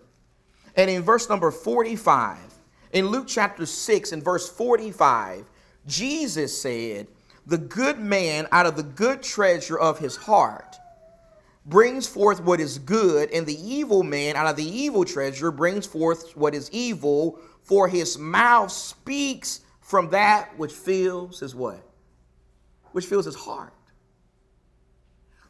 and 0.77 0.89
in 0.89 1.03
verse 1.03 1.29
number 1.29 1.51
45. 1.51 2.39
In 2.95 3.09
Luke 3.09 3.27
chapter 3.29 3.67
6 3.67 4.13
and 4.13 4.25
verse 4.25 4.49
45, 4.49 5.45
Jesus 5.87 6.59
said, 6.59 7.07
The 7.47 7.59
good 7.59 7.99
man 7.99 8.49
out 8.51 8.65
of 8.65 8.77
the 8.77 8.83
good 8.83 9.23
treasure 9.23 9.79
of 9.79 9.99
his 9.99 10.17
heart 10.17 10.79
brings 11.71 12.07
forth 12.07 12.43
what 12.43 12.61
is 12.61 12.79
good, 12.79 13.31
and 13.31 13.47
the 13.47 13.59
evil 13.59 14.03
man 14.03 14.37
out 14.37 14.47
of 14.47 14.57
the 14.57 14.69
evil 14.69 15.05
treasure 15.05 15.50
brings 15.50 15.87
forth 15.87 16.37
what 16.37 16.55
is 16.55 16.69
evil, 16.73 17.39
for 17.62 17.89
his 17.89 18.19
mouth 18.19 18.71
speaks 18.71 19.61
from 19.81 20.11
that 20.11 20.50
which 20.59 20.73
fills 20.73 21.41
his 21.41 21.55
what? 21.55 21.83
Which 22.93 23.07
fills 23.07 23.25
his 23.25 23.37
heart. 23.37 23.73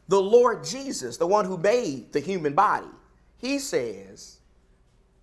The 0.07 0.21
Lord 0.21 0.63
Jesus, 0.63 1.17
the 1.17 1.27
one 1.27 1.45
who 1.45 1.57
made 1.57 2.13
the 2.13 2.19
human 2.19 2.53
body, 2.53 2.87
he 3.37 3.57
says 3.57 4.39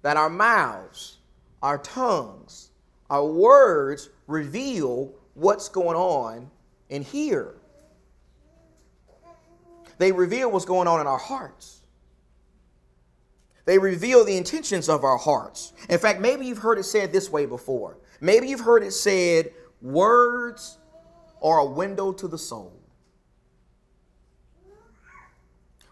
that 0.03 0.17
our 0.17 0.31
mouths, 0.31 1.19
our 1.63 1.79
tongues, 1.79 2.71
our 3.09 3.25
words 3.25 4.11
reveal 4.27 5.13
what's 5.35 5.69
going 5.69 5.97
on 5.97 6.51
in 6.89 7.03
here. 7.03 7.55
They 9.99 10.13
reveal 10.13 10.51
what's 10.51 10.65
going 10.65 10.89
on 10.89 11.01
in 11.01 11.07
our 11.07 11.19
hearts. 11.19 11.83
They 13.65 13.79
reveal 13.79 14.25
the 14.25 14.37
intentions 14.37 14.89
of 14.89 15.05
our 15.05 15.19
hearts. 15.19 15.75
In 15.91 15.99
fact, 15.99 16.21
maybe 16.21 16.47
you've 16.47 16.59
heard 16.59 16.79
it 16.79 16.85
said 16.85 17.13
this 17.13 17.29
way 17.31 17.45
before. 17.45 17.99
Maybe 18.21 18.49
you've 18.49 18.61
heard 18.61 18.83
it 18.83 18.93
said, 18.93 19.53
words 19.83 20.79
are 21.43 21.59
a 21.59 21.67
window 21.67 22.13
to 22.13 22.29
the 22.29 22.39
soul. 22.39 22.73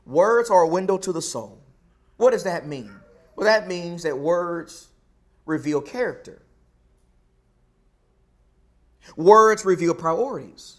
Words 0.07 0.51
are 0.51 0.63
a 0.63 0.69
window 0.69 0.97
to 0.99 1.13
the 1.13 1.21
soul. 1.21 1.61
What 2.17 2.31
does 2.31 2.45
that 2.45 2.67
mean? 2.67 2.95
Well, 3.35 3.45
that 3.45 3.69
means 3.69 4.05
that 4.05 4.17
words 4.17 4.89
reveal 5.45 5.81
character. 5.81 6.43
Words 9.17 9.65
reveal 9.65 9.95
priorities. 9.95 10.77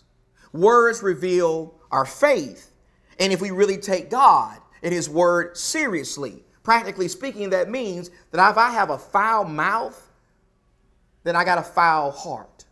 Words 0.51 1.03
reveal 1.03 1.75
our 1.91 2.05
faith. 2.05 2.71
And 3.19 3.33
if 3.33 3.41
we 3.41 3.51
really 3.51 3.77
take 3.77 4.09
God 4.09 4.57
and 4.83 4.93
His 4.93 5.09
Word 5.09 5.57
seriously, 5.57 6.43
practically 6.63 7.07
speaking, 7.07 7.49
that 7.51 7.69
means 7.69 8.09
that 8.31 8.51
if 8.51 8.57
I 8.57 8.71
have 8.71 8.89
a 8.89 8.97
foul 8.97 9.45
mouth, 9.45 10.11
then 11.23 11.35
I 11.35 11.43
got 11.43 11.57
a 11.57 11.63
foul 11.63 12.11
heart. 12.11 12.65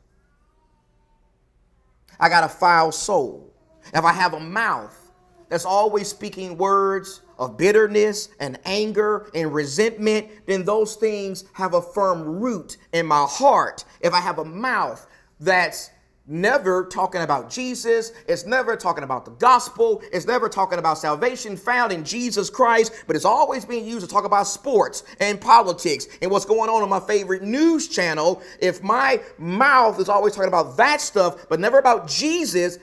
I 2.19 2.29
got 2.29 2.43
a 2.43 2.49
foul 2.49 2.91
soul. 2.91 3.53
If 3.93 4.03
I 4.03 4.13
have 4.13 4.33
a 4.33 4.39
mouth 4.39 5.11
that's 5.49 5.65
always 5.65 6.07
speaking 6.07 6.57
words 6.57 7.21
of 7.37 7.57
bitterness 7.57 8.29
and 8.39 8.57
anger 8.65 9.29
and 9.35 9.53
resentment, 9.53 10.27
then 10.45 10.63
those 10.63 10.95
things 10.95 11.45
have 11.53 11.73
a 11.73 11.81
firm 11.81 12.23
root 12.39 12.77
in 12.93 13.05
my 13.05 13.25
heart. 13.29 13.85
If 14.01 14.13
I 14.13 14.21
have 14.21 14.39
a 14.39 14.45
mouth 14.45 15.05
that's 15.39 15.91
never 16.27 16.85
talking 16.85 17.21
about 17.21 17.49
Jesus. 17.49 18.11
It's 18.27 18.45
never 18.45 18.75
talking 18.75 19.03
about 19.03 19.25
the 19.25 19.31
gospel. 19.31 20.01
It's 20.11 20.25
never 20.25 20.49
talking 20.49 20.79
about 20.79 20.97
salvation 20.97 21.55
found 21.55 21.91
in 21.91 22.03
Jesus 22.03 22.49
Christ, 22.49 23.03
but 23.07 23.15
it's 23.15 23.25
always 23.25 23.65
being 23.65 23.85
used 23.85 24.05
to 24.05 24.11
talk 24.11 24.25
about 24.25 24.47
sports 24.47 25.03
and 25.19 25.39
politics 25.39 26.07
and 26.21 26.31
what's 26.31 26.45
going 26.45 26.69
on 26.69 26.81
on 26.81 26.89
my 26.89 26.99
favorite 26.99 27.43
news 27.43 27.87
channel. 27.87 28.41
If 28.59 28.81
my 28.81 29.21
mouth 29.37 29.99
is 29.99 30.09
always 30.09 30.33
talking 30.33 30.47
about 30.47 30.77
that 30.77 31.01
stuff, 31.01 31.47
but 31.47 31.59
never 31.59 31.77
about 31.77 32.07
Jesus, 32.07 32.79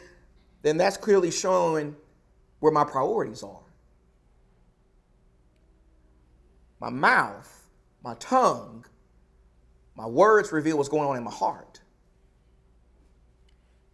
then 0.63 0.77
that's 0.77 0.97
clearly 0.97 1.31
showing 1.31 1.97
where 2.61 2.73
my 2.73 2.85
priorities 2.85 3.43
are. 3.43 3.59
My 6.81 6.91
mouth, 6.91 7.69
my 8.03 8.15
tongue, 8.15 8.85
my 9.97 10.07
words 10.07 10.53
reveal 10.53 10.77
what's 10.77 10.89
going 10.89 11.09
on 11.09 11.17
in 11.17 11.25
my 11.25 11.31
heart. 11.31 11.82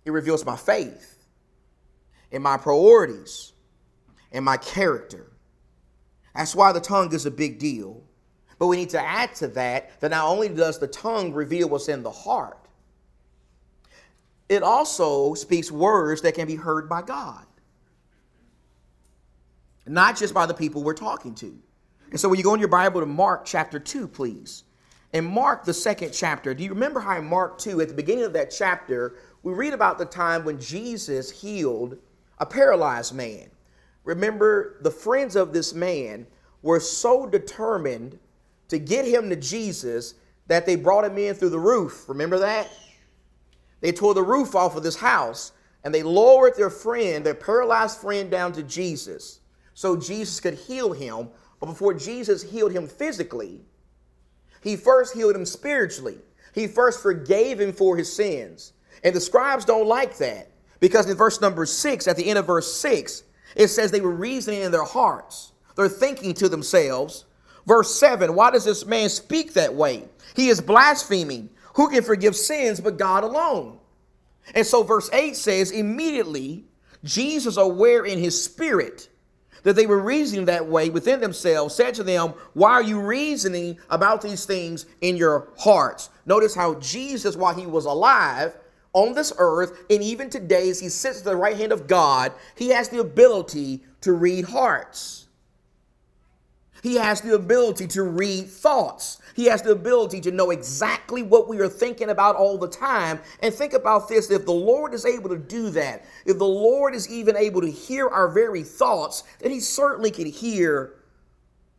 It 0.08 0.12
reveals 0.12 0.46
my 0.46 0.56
faith 0.56 1.26
and 2.32 2.42
my 2.42 2.56
priorities 2.56 3.52
and 4.32 4.42
my 4.42 4.56
character. 4.56 5.32
That's 6.34 6.54
why 6.54 6.72
the 6.72 6.80
tongue 6.80 7.12
is 7.12 7.26
a 7.26 7.30
big 7.30 7.58
deal. 7.58 8.02
But 8.58 8.68
we 8.68 8.78
need 8.78 8.88
to 8.90 9.00
add 9.00 9.34
to 9.34 9.48
that 9.48 10.00
that 10.00 10.10
not 10.10 10.26
only 10.26 10.48
does 10.48 10.78
the 10.78 10.86
tongue 10.86 11.34
reveal 11.34 11.68
what's 11.68 11.90
in 11.90 12.02
the 12.02 12.10
heart, 12.10 12.68
it 14.48 14.62
also 14.62 15.34
speaks 15.34 15.70
words 15.70 16.22
that 16.22 16.34
can 16.34 16.46
be 16.46 16.56
heard 16.56 16.88
by 16.88 17.02
God, 17.02 17.44
not 19.86 20.16
just 20.16 20.32
by 20.32 20.46
the 20.46 20.54
people 20.54 20.82
we're 20.82 20.94
talking 20.94 21.34
to. 21.34 21.54
And 22.12 22.18
so 22.18 22.30
when 22.30 22.38
you 22.38 22.44
go 22.44 22.54
in 22.54 22.60
your 22.60 22.70
Bible 22.70 23.00
to 23.00 23.06
Mark 23.06 23.44
chapter 23.44 23.78
2, 23.78 24.08
please. 24.08 24.64
In 25.12 25.24
Mark, 25.24 25.64
the 25.64 25.72
second 25.72 26.12
chapter, 26.12 26.52
do 26.52 26.62
you 26.62 26.70
remember 26.70 27.00
how 27.00 27.16
in 27.18 27.26
Mark 27.26 27.58
2, 27.58 27.80
at 27.80 27.88
the 27.88 27.94
beginning 27.94 28.24
of 28.24 28.34
that 28.34 28.50
chapter, 28.50 29.16
we 29.42 29.52
read 29.52 29.72
about 29.72 29.98
the 29.98 30.04
time 30.04 30.44
when 30.44 30.60
Jesus 30.60 31.30
healed 31.30 31.96
a 32.38 32.46
paralyzed 32.46 33.14
man. 33.14 33.50
Remember, 34.04 34.76
the 34.80 34.90
friends 34.90 35.36
of 35.36 35.52
this 35.52 35.74
man 35.74 36.26
were 36.62 36.80
so 36.80 37.26
determined 37.26 38.18
to 38.68 38.78
get 38.78 39.04
him 39.04 39.28
to 39.30 39.36
Jesus 39.36 40.14
that 40.46 40.66
they 40.66 40.76
brought 40.76 41.04
him 41.04 41.18
in 41.18 41.34
through 41.34 41.50
the 41.50 41.58
roof. 41.58 42.08
Remember 42.08 42.38
that? 42.38 42.68
They 43.80 43.92
tore 43.92 44.14
the 44.14 44.22
roof 44.22 44.54
off 44.54 44.76
of 44.76 44.82
this 44.82 44.96
house 44.96 45.52
and 45.84 45.94
they 45.94 46.02
lowered 46.02 46.56
their 46.56 46.70
friend, 46.70 47.24
their 47.24 47.34
paralyzed 47.34 47.98
friend, 47.98 48.30
down 48.30 48.52
to 48.52 48.62
Jesus 48.62 49.40
so 49.74 49.96
Jesus 49.96 50.40
could 50.40 50.54
heal 50.54 50.92
him. 50.92 51.28
But 51.60 51.66
before 51.66 51.94
Jesus 51.94 52.42
healed 52.42 52.72
him 52.72 52.88
physically, 52.88 53.60
he 54.62 54.76
first 54.76 55.14
healed 55.14 55.36
him 55.36 55.46
spiritually. 55.46 56.18
He 56.54 56.66
first 56.66 57.00
forgave 57.00 57.60
him 57.60 57.72
for 57.72 57.96
his 57.96 58.12
sins. 58.12 58.72
And 59.04 59.14
the 59.14 59.20
scribes 59.20 59.64
don't 59.64 59.86
like 59.86 60.18
that 60.18 60.50
because 60.80 61.08
in 61.08 61.16
verse 61.16 61.40
number 61.40 61.66
six, 61.66 62.08
at 62.08 62.16
the 62.16 62.26
end 62.26 62.38
of 62.38 62.46
verse 62.46 62.72
six, 62.72 63.22
it 63.56 63.68
says 63.68 63.90
they 63.90 64.00
were 64.00 64.10
reasoning 64.10 64.62
in 64.62 64.72
their 64.72 64.84
hearts. 64.84 65.52
They're 65.76 65.88
thinking 65.88 66.34
to 66.34 66.48
themselves. 66.48 67.24
Verse 67.66 67.94
seven, 67.94 68.34
why 68.34 68.50
does 68.50 68.64
this 68.64 68.86
man 68.86 69.08
speak 69.08 69.54
that 69.54 69.74
way? 69.74 70.04
He 70.34 70.48
is 70.48 70.60
blaspheming. 70.60 71.50
Who 71.74 71.88
can 71.88 72.02
forgive 72.02 72.34
sins 72.34 72.80
but 72.80 72.96
God 72.96 73.24
alone? 73.24 73.78
And 74.54 74.66
so 74.66 74.82
verse 74.82 75.10
8 75.12 75.36
says, 75.36 75.70
immediately 75.70 76.64
Jesus, 77.04 77.56
aware 77.56 78.04
in 78.04 78.18
his 78.18 78.42
spirit 78.42 79.08
that 79.62 79.76
they 79.76 79.86
were 79.86 80.00
reasoning 80.00 80.46
that 80.46 80.66
way 80.66 80.90
within 80.90 81.20
themselves, 81.20 81.74
said 81.74 81.94
to 81.94 82.02
them, 82.02 82.34
Why 82.54 82.72
are 82.72 82.82
you 82.82 83.00
reasoning 83.00 83.78
about 83.90 84.22
these 84.22 84.44
things 84.44 84.86
in 85.00 85.16
your 85.16 85.48
hearts? 85.58 86.10
Notice 86.26 86.54
how 86.54 86.74
Jesus, 86.76 87.36
while 87.36 87.54
he 87.54 87.66
was 87.66 87.84
alive, 87.84 88.56
on 88.92 89.14
this 89.14 89.32
earth, 89.38 89.84
and 89.90 90.02
even 90.02 90.30
today, 90.30 90.70
as 90.70 90.80
he 90.80 90.88
sits 90.88 91.18
at 91.18 91.24
the 91.24 91.36
right 91.36 91.56
hand 91.56 91.72
of 91.72 91.86
God, 91.86 92.32
he 92.56 92.70
has 92.70 92.88
the 92.88 93.00
ability 93.00 93.82
to 94.00 94.12
read 94.12 94.46
hearts. 94.46 95.28
He 96.82 96.94
has 96.94 97.20
the 97.20 97.34
ability 97.34 97.88
to 97.88 98.02
read 98.04 98.48
thoughts. 98.48 99.20
He 99.34 99.46
has 99.46 99.62
the 99.62 99.72
ability 99.72 100.20
to 100.22 100.30
know 100.30 100.50
exactly 100.50 101.22
what 101.22 101.48
we 101.48 101.58
are 101.58 101.68
thinking 101.68 102.10
about 102.10 102.36
all 102.36 102.56
the 102.56 102.68
time. 102.68 103.20
And 103.42 103.52
think 103.52 103.72
about 103.72 104.08
this 104.08 104.30
if 104.30 104.44
the 104.44 104.52
Lord 104.52 104.94
is 104.94 105.04
able 105.04 105.28
to 105.30 105.38
do 105.38 105.70
that, 105.70 106.04
if 106.24 106.38
the 106.38 106.46
Lord 106.46 106.94
is 106.94 107.08
even 107.10 107.36
able 107.36 107.60
to 107.60 107.70
hear 107.70 108.08
our 108.08 108.28
very 108.28 108.62
thoughts, 108.62 109.24
then 109.40 109.50
He 109.50 109.60
certainly 109.60 110.10
can 110.10 110.26
hear 110.26 110.94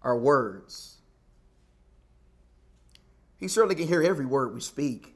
our 0.02 0.18
words. 0.18 0.98
He 3.38 3.48
certainly 3.48 3.76
can 3.76 3.88
hear 3.88 4.04
every 4.04 4.26
word 4.26 4.54
we 4.54 4.60
speak. 4.60 5.16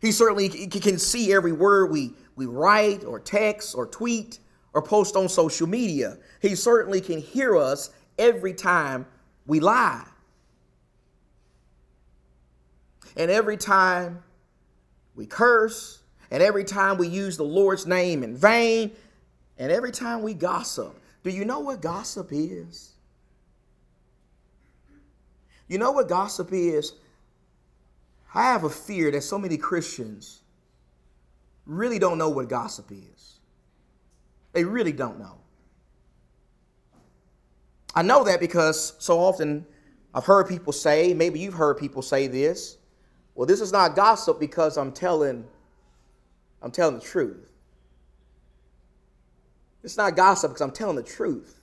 He 0.00 0.12
certainly 0.12 0.48
can 0.48 0.98
see 0.98 1.32
every 1.32 1.52
word 1.52 1.90
we, 1.90 2.12
we 2.36 2.46
write 2.46 3.04
or 3.04 3.18
text 3.18 3.74
or 3.74 3.86
tweet 3.86 4.38
or 4.72 4.82
post 4.82 5.16
on 5.16 5.28
social 5.28 5.66
media. 5.66 6.18
He 6.40 6.54
certainly 6.54 7.00
can 7.00 7.18
hear 7.18 7.56
us 7.56 7.90
every 8.18 8.54
time 8.54 9.06
we 9.46 9.60
lie. 9.60 10.04
And 13.16 13.30
every 13.30 13.56
time 13.56 14.22
we 15.16 15.26
curse, 15.26 16.00
and 16.30 16.42
every 16.42 16.64
time 16.64 16.98
we 16.98 17.08
use 17.08 17.36
the 17.36 17.44
Lord's 17.44 17.86
name 17.86 18.22
in 18.22 18.36
vain, 18.36 18.92
and 19.58 19.72
every 19.72 19.90
time 19.90 20.22
we 20.22 20.34
gossip. 20.34 20.94
Do 21.24 21.30
you 21.30 21.44
know 21.44 21.58
what 21.58 21.80
gossip 21.80 22.28
is? 22.30 22.92
You 25.66 25.78
know 25.78 25.90
what 25.90 26.08
gossip 26.08 26.50
is? 26.52 26.92
I 28.34 28.44
have 28.44 28.64
a 28.64 28.70
fear 28.70 29.10
that 29.10 29.22
so 29.22 29.38
many 29.38 29.56
Christians 29.56 30.42
really 31.66 31.98
don't 31.98 32.18
know 32.18 32.28
what 32.28 32.48
gossip 32.48 32.90
is. 32.90 33.40
They 34.52 34.64
really 34.64 34.92
don't 34.92 35.18
know. 35.18 35.38
I 37.94 38.02
know 38.02 38.24
that 38.24 38.40
because 38.40 38.94
so 38.98 39.18
often 39.18 39.66
I've 40.14 40.24
heard 40.24 40.48
people 40.48 40.72
say, 40.72 41.14
maybe 41.14 41.40
you've 41.40 41.54
heard 41.54 41.78
people 41.78 42.02
say 42.02 42.26
this. 42.26 42.76
Well, 43.34 43.46
this 43.46 43.60
is 43.60 43.72
not 43.72 43.94
gossip 43.94 44.40
because 44.40 44.76
I'm 44.76 44.92
telling 44.92 45.44
I'm 46.60 46.70
telling 46.70 46.96
the 46.96 47.04
truth. 47.04 47.48
It's 49.84 49.96
not 49.96 50.16
gossip 50.16 50.50
because 50.50 50.60
I'm 50.60 50.72
telling 50.72 50.96
the 50.96 51.02
truth. 51.02 51.60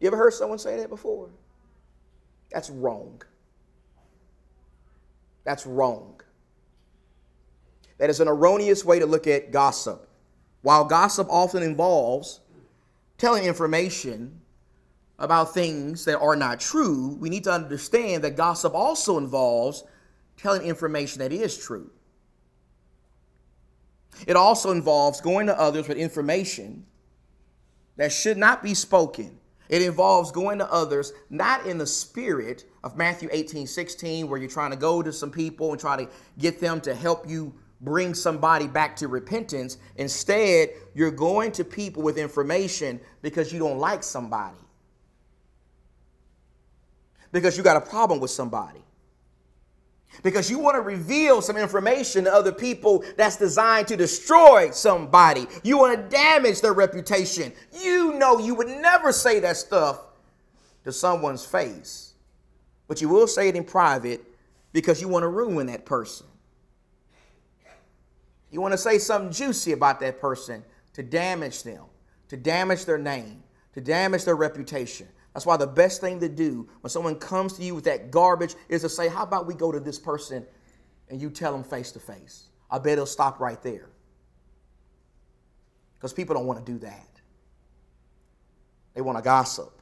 You 0.00 0.06
ever 0.08 0.16
heard 0.16 0.34
someone 0.34 0.58
say 0.58 0.76
that 0.76 0.90
before? 0.90 1.30
That's 2.52 2.68
wrong. 2.68 3.22
That's 5.46 5.64
wrong. 5.64 6.20
That 7.98 8.10
is 8.10 8.20
an 8.20 8.28
erroneous 8.28 8.84
way 8.84 8.98
to 8.98 9.06
look 9.06 9.26
at 9.26 9.52
gossip. 9.52 10.08
While 10.60 10.84
gossip 10.84 11.28
often 11.30 11.62
involves 11.62 12.40
telling 13.16 13.44
information 13.44 14.40
about 15.18 15.54
things 15.54 16.04
that 16.04 16.18
are 16.18 16.36
not 16.36 16.60
true, 16.60 17.16
we 17.20 17.30
need 17.30 17.44
to 17.44 17.52
understand 17.52 18.24
that 18.24 18.36
gossip 18.36 18.74
also 18.74 19.16
involves 19.16 19.84
telling 20.36 20.62
information 20.62 21.20
that 21.20 21.32
is 21.32 21.56
true. 21.56 21.90
It 24.26 24.34
also 24.34 24.72
involves 24.72 25.20
going 25.20 25.46
to 25.46 25.58
others 25.58 25.86
with 25.88 25.96
information 25.96 26.84
that 27.96 28.12
should 28.12 28.36
not 28.36 28.62
be 28.62 28.74
spoken. 28.74 29.38
It 29.68 29.82
involves 29.82 30.32
going 30.32 30.58
to 30.58 30.72
others 30.72 31.12
not 31.30 31.66
in 31.66 31.78
the 31.78 31.86
spirit 31.86 32.64
of 32.86 32.96
Matthew 32.96 33.28
18 33.32 33.66
16, 33.66 34.28
where 34.28 34.38
you're 34.38 34.48
trying 34.48 34.70
to 34.70 34.76
go 34.76 35.02
to 35.02 35.12
some 35.12 35.30
people 35.30 35.72
and 35.72 35.80
try 35.80 35.96
to 35.96 36.08
get 36.38 36.60
them 36.60 36.80
to 36.82 36.94
help 36.94 37.28
you 37.28 37.52
bring 37.80 38.14
somebody 38.14 38.68
back 38.68 38.94
to 38.96 39.08
repentance. 39.08 39.78
Instead, 39.96 40.70
you're 40.94 41.10
going 41.10 41.50
to 41.52 41.64
people 41.64 42.02
with 42.02 42.16
information 42.16 43.00
because 43.22 43.52
you 43.52 43.58
don't 43.58 43.78
like 43.78 44.04
somebody, 44.04 44.56
because 47.32 47.56
you 47.58 47.64
got 47.64 47.76
a 47.76 47.80
problem 47.80 48.20
with 48.20 48.30
somebody. 48.30 48.80
Because 50.22 50.48
you 50.48 50.60
want 50.60 50.76
to 50.76 50.80
reveal 50.80 51.42
some 51.42 51.56
information 51.56 52.24
to 52.24 52.32
other 52.32 52.52
people 52.52 53.04
that's 53.16 53.36
designed 53.36 53.88
to 53.88 53.96
destroy 53.96 54.70
somebody. 54.70 55.46
You 55.62 55.76
want 55.76 55.98
to 55.98 56.16
damage 56.16 56.60
their 56.62 56.72
reputation. 56.72 57.52
You 57.82 58.14
know 58.14 58.38
you 58.38 58.54
would 58.54 58.68
never 58.68 59.12
say 59.12 59.40
that 59.40 59.56
stuff 59.56 60.06
to 60.84 60.92
someone's 60.92 61.44
face, 61.44 62.05
but 62.88 63.00
you 63.00 63.08
will 63.08 63.26
say 63.26 63.48
it 63.48 63.56
in 63.56 63.64
private 63.64 64.22
because 64.72 65.00
you 65.00 65.08
want 65.08 65.22
to 65.22 65.28
ruin 65.28 65.66
that 65.66 65.86
person. 65.86 66.26
You 68.50 68.60
want 68.60 68.72
to 68.72 68.78
say 68.78 68.98
something 68.98 69.32
juicy 69.32 69.72
about 69.72 70.00
that 70.00 70.20
person 70.20 70.64
to 70.92 71.02
damage 71.02 71.62
them, 71.62 71.84
to 72.28 72.36
damage 72.36 72.84
their 72.84 72.98
name, 72.98 73.42
to 73.74 73.80
damage 73.80 74.24
their 74.24 74.36
reputation. 74.36 75.08
That's 75.34 75.44
why 75.44 75.58
the 75.58 75.66
best 75.66 76.00
thing 76.00 76.20
to 76.20 76.28
do 76.28 76.66
when 76.80 76.88
someone 76.88 77.16
comes 77.16 77.54
to 77.54 77.62
you 77.62 77.74
with 77.74 77.84
that 77.84 78.10
garbage 78.10 78.54
is 78.68 78.82
to 78.82 78.88
say, 78.88 79.08
How 79.08 79.22
about 79.22 79.46
we 79.46 79.54
go 79.54 79.70
to 79.70 79.80
this 79.80 79.98
person 79.98 80.46
and 81.10 81.20
you 81.20 81.28
tell 81.28 81.52
them 81.52 81.62
face 81.62 81.92
to 81.92 82.00
face? 82.00 82.48
I 82.70 82.78
bet 82.78 82.94
it'll 82.94 83.06
stop 83.06 83.40
right 83.40 83.62
there. 83.62 83.90
Because 85.94 86.12
people 86.12 86.34
don't 86.34 86.46
want 86.46 86.64
to 86.64 86.72
do 86.72 86.78
that, 86.78 87.20
they 88.94 89.00
want 89.02 89.18
to 89.18 89.22
gossip. 89.22 89.75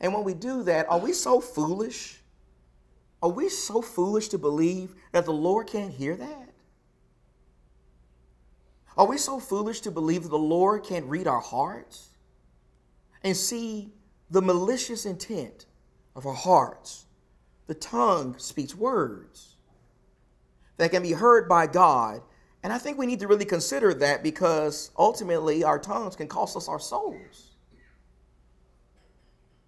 And 0.00 0.12
when 0.12 0.24
we 0.24 0.34
do 0.34 0.62
that, 0.64 0.88
are 0.88 0.98
we 0.98 1.12
so 1.12 1.40
foolish? 1.40 2.20
Are 3.22 3.30
we 3.30 3.48
so 3.48 3.80
foolish 3.82 4.28
to 4.28 4.38
believe 4.38 4.94
that 5.12 5.24
the 5.24 5.32
Lord 5.32 5.66
can't 5.66 5.92
hear 5.92 6.16
that? 6.16 6.52
Are 8.96 9.06
we 9.06 9.18
so 9.18 9.38
foolish 9.38 9.80
to 9.82 9.90
believe 9.90 10.22
that 10.22 10.30
the 10.30 10.38
Lord 10.38 10.84
can't 10.84 11.06
read 11.06 11.26
our 11.26 11.40
hearts? 11.40 12.10
and 13.26 13.36
see 13.36 13.90
the 14.30 14.40
malicious 14.40 15.04
intent 15.04 15.66
of 16.14 16.26
our 16.26 16.32
hearts. 16.32 17.06
The 17.66 17.74
tongue 17.74 18.36
speaks 18.38 18.72
words 18.72 19.56
that 20.76 20.92
can 20.92 21.02
be 21.02 21.10
heard 21.10 21.48
by 21.48 21.66
God. 21.66 22.20
And 22.62 22.72
I 22.72 22.78
think 22.78 22.98
we 22.98 23.06
need 23.06 23.18
to 23.18 23.26
really 23.26 23.44
consider 23.44 23.92
that 23.94 24.22
because 24.22 24.92
ultimately 24.96 25.64
our 25.64 25.80
tongues 25.80 26.14
can 26.14 26.28
cost 26.28 26.56
us 26.56 26.68
our 26.68 26.78
souls. 26.78 27.45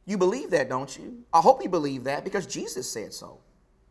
You 0.09 0.17
believe 0.17 0.49
that, 0.53 0.71
don't 0.71 0.97
you? 0.97 1.19
I 1.35 1.41
hope 1.41 1.63
you 1.63 1.69
believe 1.69 2.05
that 2.05 2.25
because 2.25 2.47
Jesus 2.47 2.91
said 2.91 3.13
so. 3.13 3.41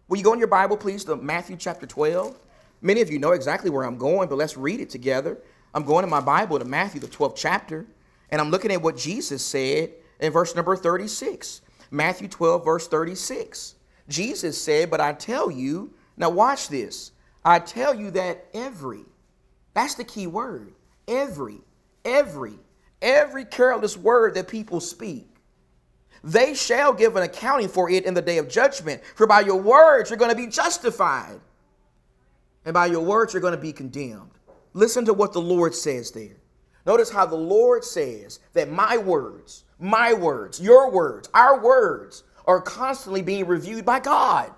Will 0.08 0.18
you 0.18 0.24
go 0.24 0.34
in 0.34 0.40
your 0.40 0.48
Bible, 0.48 0.76
please, 0.76 1.04
to 1.06 1.16
Matthew 1.16 1.56
chapter 1.58 1.86
12? 1.86 2.36
Many 2.82 3.02
of 3.02 3.12
you 3.12 3.20
know 3.20 3.34
exactly 3.34 3.70
where 3.70 3.84
I'm 3.84 4.00
going, 4.00 4.28
but 4.28 4.40
let's 4.40 4.58
read 4.58 4.80
it 4.80 4.90
together. 4.90 5.38
I'm 5.76 5.84
going 5.84 6.04
in 6.04 6.10
my 6.10 6.20
Bible 6.20 6.58
to 6.58 6.66
Matthew, 6.66 7.00
the 7.00 7.08
12th 7.08 7.36
chapter. 7.36 7.86
And 8.32 8.42
I'm 8.42 8.50
looking 8.50 8.72
at 8.72 8.82
what 8.82 8.98
Jesus 8.98 9.46
said 9.46 9.92
in 10.20 10.34
verse 10.34 10.56
number 10.56 10.76
36. 10.76 11.62
Matthew 11.92 12.28
12, 12.28 12.66
verse 12.66 12.88
36. 12.88 13.76
Jesus 14.10 14.60
said, 14.60 14.90
But 14.90 15.00
I 15.00 15.14
tell 15.14 15.52
you, 15.52 15.94
now 16.18 16.32
watch 16.32 16.68
this. 16.68 17.12
I 17.46 17.60
tell 17.60 17.94
you 17.94 18.10
that 18.12 18.44
every, 18.56 19.06
that's 19.76 19.94
the 19.94 20.04
key 20.04 20.26
word, 20.26 20.74
every, 21.08 21.60
every, 22.04 22.54
every 23.04 23.46
careless 23.46 23.96
word 23.96 24.34
that 24.34 24.48
people 24.48 24.80
speak, 24.80 25.30
they 26.24 26.54
shall 26.54 26.94
give 26.94 27.16
an 27.16 27.24
accounting 27.24 27.68
for 27.68 27.90
it 27.90 28.06
in 28.06 28.14
the 28.14 28.22
day 28.22 28.38
of 28.38 28.50
judgment. 28.50 29.02
For 29.16 29.28
by 29.28 29.42
your 29.42 29.62
words 29.62 30.10
you're 30.10 30.18
going 30.18 30.32
to 30.32 30.38
be 30.38 30.48
justified, 30.48 31.40
and 32.66 32.74
by 32.74 32.88
your 32.88 33.04
words 33.04 33.34
you're 33.34 33.42
going 33.42 33.56
to 33.56 33.62
be 33.62 33.74
condemned. 33.74 34.32
Listen 34.74 35.06
to 35.06 35.14
what 35.14 35.34
the 35.34 35.42
Lord 35.42 35.74
says 35.74 36.12
there. 36.12 36.38
Notice 36.86 37.10
how 37.10 37.26
the 37.26 37.36
Lord 37.36 37.84
says 37.84 38.40
that 38.54 38.72
my 38.72 38.98
words, 38.98 39.66
my 39.80 40.14
words, 40.14 40.62
your 40.62 40.90
words, 40.92 41.30
our 41.34 41.60
words 41.60 42.24
are 42.46 42.62
constantly 42.62 43.22
being 43.22 43.46
reviewed 43.46 43.86
by 43.86 44.00
God. 44.00 44.52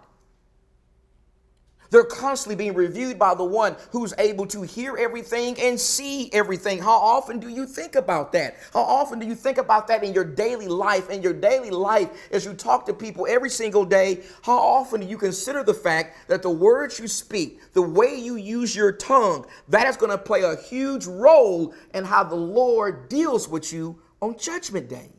They're 1.92 2.04
constantly 2.04 2.56
being 2.56 2.76
reviewed 2.76 3.18
by 3.18 3.34
the 3.34 3.44
one 3.44 3.76
who's 3.92 4.14
able 4.18 4.46
to 4.48 4.62
hear 4.62 4.96
everything 4.98 5.60
and 5.60 5.80
see 5.80 6.32
everything. 6.34 6.80
How 6.80 6.98
often 6.98 7.40
do 7.40 7.50
you 7.50 7.66
think 7.66 7.96
about 7.96 8.32
that? 8.34 8.58
How 8.74 8.82
often 8.82 9.20
do 9.20 9.26
you 9.26 9.36
think 9.36 9.58
about 9.58 9.88
that 9.88 10.04
in 10.04 10.14
your 10.14 10.24
daily 10.24 10.68
life? 10.68 11.10
In 11.10 11.24
your 11.24 11.34
daily 11.34 11.72
life, 11.72 12.10
as 12.32 12.46
you 12.46 12.54
talk 12.54 12.86
to 12.86 12.94
people 12.94 13.26
every 13.28 13.50
single 13.50 13.86
day, 13.86 14.22
how 14.44 14.58
often 14.58 15.02
do 15.02 15.08
you 15.08 15.18
consider 15.18 15.64
the 15.64 15.74
fact 15.74 16.28
that 16.28 16.44
the 16.44 16.50
words 16.50 17.00
you 17.00 17.08
speak, 17.08 17.60
the 17.74 17.82
way 17.82 18.16
you 18.16 18.36
use 18.36 18.76
your 18.76 18.92
tongue, 18.92 19.46
that 19.70 19.88
is 19.88 19.98
going 19.98 20.12
to 20.12 20.18
play 20.18 20.44
a 20.44 20.56
huge 20.56 21.06
role 21.08 21.74
in 21.94 22.04
how 22.06 22.24
the 22.24 22.36
Lord 22.36 23.10
deals 23.10 23.48
with 23.48 23.74
you 23.74 24.00
on 24.22 24.38
Judgment 24.38 24.90
Day? 24.90 25.19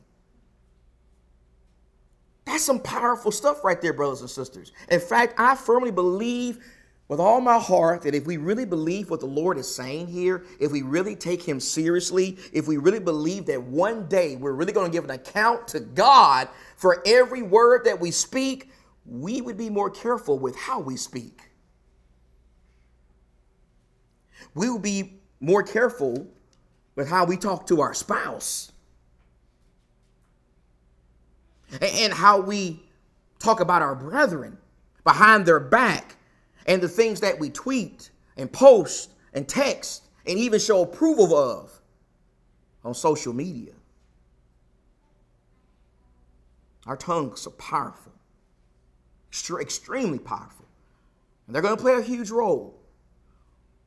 That's 2.51 2.65
some 2.65 2.81
powerful 2.81 3.31
stuff 3.31 3.63
right 3.63 3.81
there, 3.81 3.93
brothers 3.93 4.23
and 4.23 4.29
sisters. 4.29 4.73
In 4.91 4.99
fact, 4.99 5.35
I 5.39 5.55
firmly 5.55 5.93
believe 5.93 6.59
with 7.07 7.21
all 7.21 7.41
my 7.41 7.61
heart 7.61 8.03
that 8.03 8.13
if 8.13 8.27
we 8.27 8.39
really 8.39 8.65
believe 8.65 9.09
what 9.09 9.21
the 9.21 9.27
Lord 9.27 9.57
is 9.57 9.73
saying 9.73 10.09
here, 10.09 10.45
if 10.59 10.73
we 10.73 10.83
really 10.83 11.15
take 11.15 11.45
Him 11.45 11.61
seriously, 11.61 12.39
if 12.53 12.67
we 12.67 12.77
really 12.77 12.99
believe 12.99 13.47
that 13.47 13.63
one 13.63 14.09
day 14.09 14.35
we're 14.35 14.55
really 14.55 14.73
going 14.73 14.91
to 14.91 14.93
give 14.93 15.05
an 15.05 15.11
account 15.11 15.69
to 15.69 15.79
God 15.79 16.49
for 16.75 17.01
every 17.07 17.41
word 17.41 17.85
that 17.85 18.01
we 18.01 18.11
speak, 18.11 18.69
we 19.07 19.41
would 19.41 19.57
be 19.57 19.71
more 19.71 19.89
careful 19.89 20.37
with 20.37 20.57
how 20.57 20.81
we 20.81 20.97
speak. 20.97 21.43
We 24.57 24.69
will 24.69 24.81
be 24.81 25.21
more 25.39 25.63
careful 25.63 26.27
with 26.97 27.09
how 27.09 27.27
we 27.27 27.37
talk 27.37 27.69
to 27.69 27.81
our 27.81 27.95
spouse 27.95 28.73
and 31.81 32.13
how 32.13 32.41
we 32.41 32.83
talk 33.39 33.61
about 33.61 33.83
our 33.83 33.95
brethren 33.95 34.59
behind 35.05 35.47
their 35.47 35.61
back 35.61 36.17
and 36.67 36.83
the 36.83 36.89
things 36.89 37.21
that 37.21 37.39
we 37.39 37.51
tweet 37.51 38.11
and 38.37 38.53
post 38.53 39.11
and 39.33 39.49
text 39.49 40.05
and 40.27 40.39
even 40.39 40.61
show 40.61 40.83
approval 40.83 41.35
of 41.35 41.81
on 42.85 42.95
social 42.95 43.33
media. 43.33 43.73
Our 46.87 46.97
tongues 46.97 47.47
are 47.47 47.51
powerful, 47.51 48.13
extremely 49.61 50.19
powerful. 50.19 50.67
And 51.47 51.55
they're 51.55 51.63
going 51.63 51.77
to 51.77 51.83
play 51.83 51.95
a 51.95 52.03
huge 52.03 52.31
role 52.31 52.81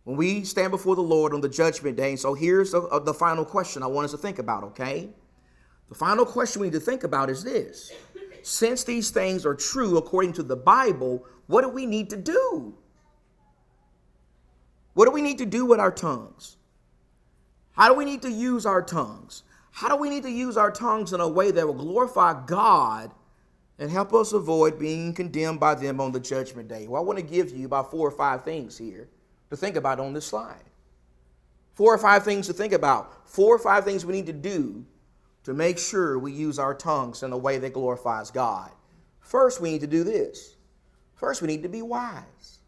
when 0.04 0.18
we 0.18 0.44
stand 0.44 0.72
before 0.72 0.96
the 0.96 1.02
Lord 1.02 1.34
on 1.34 1.42
the 1.42 1.50
judgment 1.50 1.98
day. 1.98 2.12
And 2.12 2.20
so 2.20 2.34
here's 2.34 2.72
the, 2.72 2.82
uh, 2.82 3.00
the 3.00 3.14
final 3.14 3.46
question 3.46 3.84
I 3.84 3.88
want 3.88 4.06
us 4.06 4.12
to 4.12 4.18
think 4.18 4.40
about, 4.40 4.64
okay? 4.64 5.10
The 5.90 5.96
final 5.96 6.26
question 6.26 6.62
we 6.62 6.68
need 6.68 6.74
to 6.74 6.80
think 6.80 7.04
about 7.04 7.30
is 7.30 7.44
this 7.44 7.92
Since 8.42 8.84
these 8.84 9.10
things 9.10 9.46
are 9.46 9.56
true 9.56 9.98
according 9.98 10.34
to 10.34 10.44
the 10.44 10.56
Bible, 10.56 11.26
what 11.48 11.62
do 11.62 11.70
we 11.70 11.86
need 11.86 12.10
to 12.12 12.18
do? 12.18 12.76
What 14.94 15.06
do 15.06 15.12
we 15.12 15.22
need 15.22 15.40
to 15.40 15.46
do 15.46 15.66
with 15.66 15.80
our 15.80 15.92
tongues? 15.92 16.58
How 17.74 17.88
do 17.90 17.96
we 17.96 18.06
need 18.06 18.22
to 18.22 18.32
use 18.32 18.66
our 18.66 18.82
tongues? 18.82 19.44
How 19.72 19.90
do 19.90 19.96
we 19.96 20.10
need 20.10 20.24
to 20.24 20.30
use 20.30 20.56
our 20.56 20.70
tongues 20.70 21.14
in 21.14 21.20
a 21.20 21.28
way 21.28 21.50
that 21.50 21.66
will 21.66 21.74
glorify 21.74 22.46
God 22.46 23.12
and 23.80 23.90
help 23.90 24.14
us 24.14 24.32
avoid 24.32 24.78
being 24.78 25.14
condemned 25.14 25.60
by 25.60 25.74
them 25.74 26.00
on 26.00 26.12
the 26.12 26.20
judgment 26.20 26.68
day? 26.68 26.88
Well, 26.88 27.02
I 27.02 27.06
want 27.06 27.18
to 27.18 27.26
give 27.26 27.50
you 27.50 27.66
about 27.66 27.90
four 27.90 28.08
or 28.08 28.12
five 28.12 28.44
things 28.44 28.78
here 28.78 29.10
to 29.50 29.58
think 29.58 29.76
about 29.76 30.00
on 30.00 30.14
this 30.14 30.28
slide. 30.28 30.64
Four 31.74 31.96
or 31.96 31.98
five 31.98 32.24
things 32.24 32.46
to 32.48 32.54
think 32.54 32.72
about. 32.72 33.28
Four 33.28 33.56
or 33.56 33.60
five 33.60 33.84
things 33.84 34.06
we 34.06 34.14
need 34.14 34.28
to 34.28 34.34
do 34.34 34.86
to 35.44 35.54
make 35.54 35.78
sure 35.78 36.18
we 36.18 36.32
use 36.32 36.60
our 36.60 36.74
tongues 36.74 37.24
in 37.24 37.32
a 37.32 37.38
way 37.38 37.58
that 37.58 37.74
glorifies 37.74 38.32
God, 38.32 38.72
first 39.20 39.62
we 39.62 39.72
need 39.72 39.82
to 39.82 39.88
do 39.88 40.04
this. 40.04 40.56
First, 41.16 41.42
we 41.42 41.48
need 41.48 41.64
to 41.64 41.70
be 41.70 41.82
wise. 41.82 42.60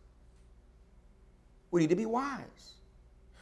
We 1.71 1.81
need 1.81 1.89
to 1.89 1.95
be 1.95 2.05
wise. 2.05 2.75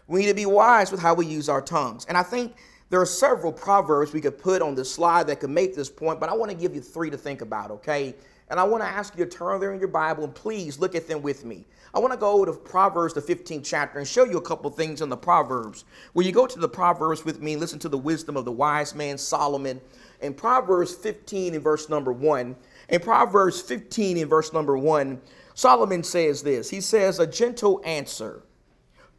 We 0.07 0.21
need 0.21 0.27
to 0.27 0.33
be 0.33 0.47
wise 0.47 0.91
with 0.91 0.99
how 0.99 1.13
we 1.13 1.25
use 1.27 1.49
our 1.49 1.61
tongues. 1.61 2.05
And 2.05 2.17
I 2.17 2.23
think 2.23 2.55
there 2.89 2.99
are 2.99 3.05
several 3.05 3.51
proverbs 3.51 4.13
we 4.13 4.21
could 4.21 4.37
put 4.37 4.61
on 4.61 4.75
the 4.75 4.83
slide 4.83 5.27
that 5.27 5.39
could 5.39 5.49
make 5.49 5.75
this 5.75 5.89
point, 5.89 6.19
but 6.19 6.29
I 6.29 6.33
want 6.33 6.51
to 6.51 6.57
give 6.57 6.73
you 6.75 6.81
three 6.81 7.09
to 7.09 7.17
think 7.17 7.41
about, 7.41 7.71
okay? 7.71 8.15
And 8.49 8.59
I 8.59 8.63
want 8.63 8.83
to 8.83 8.87
ask 8.87 9.17
you 9.17 9.25
to 9.25 9.31
turn 9.31 9.59
there 9.59 9.73
in 9.73 9.79
your 9.79 9.87
Bible 9.87 10.23
and 10.23 10.35
please 10.35 10.79
look 10.79 10.95
at 10.95 11.07
them 11.07 11.21
with 11.21 11.45
me. 11.45 11.65
I 11.93 11.99
want 11.99 12.11
to 12.11 12.19
go 12.19 12.43
to 12.43 12.53
Proverbs, 12.53 13.13
the 13.13 13.21
15th 13.21 13.63
chapter, 13.63 13.99
and 13.99 14.07
show 14.07 14.23
you 14.23 14.37
a 14.37 14.41
couple 14.41 14.69
things 14.71 15.01
in 15.01 15.09
the 15.09 15.17
Proverbs. 15.17 15.85
When 16.13 16.25
you 16.25 16.31
go 16.31 16.47
to 16.47 16.59
the 16.59 16.67
Proverbs 16.67 17.23
with 17.23 17.39
me, 17.39 17.55
listen 17.55 17.79
to 17.79 17.89
the 17.89 17.97
wisdom 17.97 18.35
of 18.35 18.45
the 18.45 18.51
wise 18.51 18.95
man 18.95 19.17
Solomon. 19.17 19.79
In 20.21 20.33
Proverbs 20.33 20.95
15 20.95 21.53
in 21.53 21.61
verse 21.61 21.89
number 21.89 22.11
1, 22.11 22.55
in 22.89 22.99
Proverbs 22.99 23.61
15 23.61 24.17
in 24.17 24.27
verse 24.27 24.53
number 24.53 24.77
1, 24.77 25.21
Solomon 25.53 26.03
says 26.03 26.41
this 26.41 26.69
He 26.69 26.81
says, 26.81 27.19
A 27.19 27.27
gentle 27.27 27.81
answer 27.85 28.43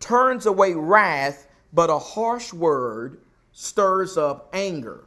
turns 0.00 0.46
away 0.46 0.74
wrath, 0.74 1.46
but 1.72 1.90
a 1.90 1.98
harsh 1.98 2.52
word 2.52 3.20
stirs 3.52 4.16
up 4.16 4.50
anger. 4.52 5.04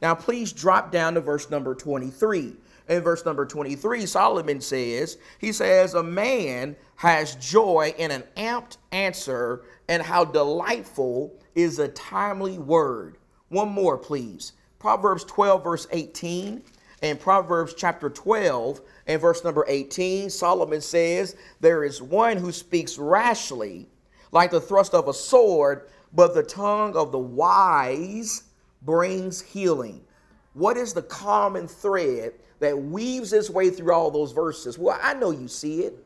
Now, 0.00 0.14
please 0.14 0.52
drop 0.52 0.92
down 0.92 1.14
to 1.14 1.20
verse 1.20 1.50
number 1.50 1.74
23 1.74 2.54
in 2.90 3.02
verse 3.02 3.24
number 3.24 3.46
23, 3.46 4.04
Solomon 4.04 4.60
says, 4.60 5.16
He 5.38 5.52
says, 5.52 5.94
A 5.94 6.02
man 6.02 6.74
has 6.96 7.36
joy 7.36 7.94
in 7.96 8.10
an 8.10 8.24
amped 8.36 8.78
answer, 8.90 9.62
and 9.88 10.02
how 10.02 10.24
delightful 10.24 11.38
is 11.54 11.78
a 11.78 11.88
timely 11.88 12.58
word. 12.58 13.16
One 13.48 13.68
more, 13.68 13.96
please. 13.96 14.52
Proverbs 14.80 15.24
12, 15.24 15.62
verse 15.62 15.86
18, 15.92 16.62
and 17.02 17.20
Proverbs 17.20 17.74
chapter 17.76 18.10
12 18.10 18.80
and 19.06 19.20
verse 19.20 19.44
number 19.44 19.64
18, 19.68 20.28
Solomon 20.28 20.80
says, 20.80 21.36
There 21.60 21.84
is 21.84 22.02
one 22.02 22.38
who 22.38 22.50
speaks 22.50 22.98
rashly, 22.98 23.88
like 24.32 24.50
the 24.50 24.60
thrust 24.60 24.94
of 24.94 25.06
a 25.06 25.14
sword, 25.14 25.88
but 26.12 26.34
the 26.34 26.42
tongue 26.42 26.96
of 26.96 27.12
the 27.12 27.18
wise 27.18 28.44
brings 28.82 29.40
healing. 29.40 30.02
What 30.52 30.76
is 30.76 30.92
the 30.92 31.02
common 31.02 31.68
thread 31.68 32.32
that 32.60 32.78
weaves 32.78 33.32
its 33.32 33.50
way 33.50 33.70
through 33.70 33.92
all 33.92 34.10
those 34.10 34.32
verses. 34.32 34.78
Well, 34.78 34.98
I 35.02 35.14
know 35.14 35.30
you 35.30 35.48
see 35.48 35.80
it. 35.80 35.96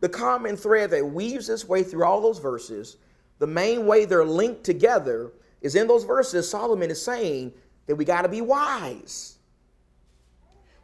The 0.00 0.08
common 0.08 0.56
thread 0.56 0.90
that 0.90 1.04
weaves 1.04 1.48
its 1.48 1.66
way 1.66 1.82
through 1.82 2.04
all 2.04 2.20
those 2.20 2.38
verses, 2.38 2.98
the 3.38 3.46
main 3.46 3.86
way 3.86 4.04
they're 4.04 4.24
linked 4.24 4.62
together 4.62 5.32
is 5.60 5.74
in 5.74 5.86
those 5.86 6.04
verses, 6.04 6.48
Solomon 6.48 6.90
is 6.90 7.00
saying 7.00 7.52
that 7.86 7.96
we 7.96 8.04
got 8.04 8.22
to 8.22 8.28
be 8.28 8.40
wise. 8.40 9.38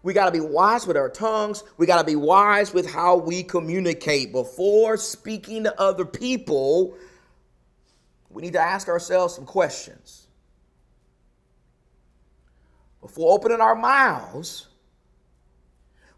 We 0.03 0.15
got 0.15 0.27
to 0.27 0.33
be 0.33 0.41
wise 0.41 0.87
with 0.87 0.97
our 0.97 1.11
tongues. 1.11 1.65
We 1.77 1.87
got 1.87 1.99
to 1.99 2.05
be 2.05 2.17
wise 2.17 2.73
with 2.73 2.91
how 2.91 3.17
we 3.17 3.43
communicate. 3.43 4.33
Before 4.33 4.97
speaking 4.97 5.65
to 5.65 5.81
other 5.81 6.05
people, 6.05 6.97
we 8.31 8.43
need 8.43 8.53
to 8.53 8.61
ask 8.61 8.89
ourselves 8.89 9.35
some 9.35 9.45
questions. 9.45 10.18
Before 13.01 13.33
opening 13.33 13.61
our 13.61 13.75
mouths, 13.75 14.69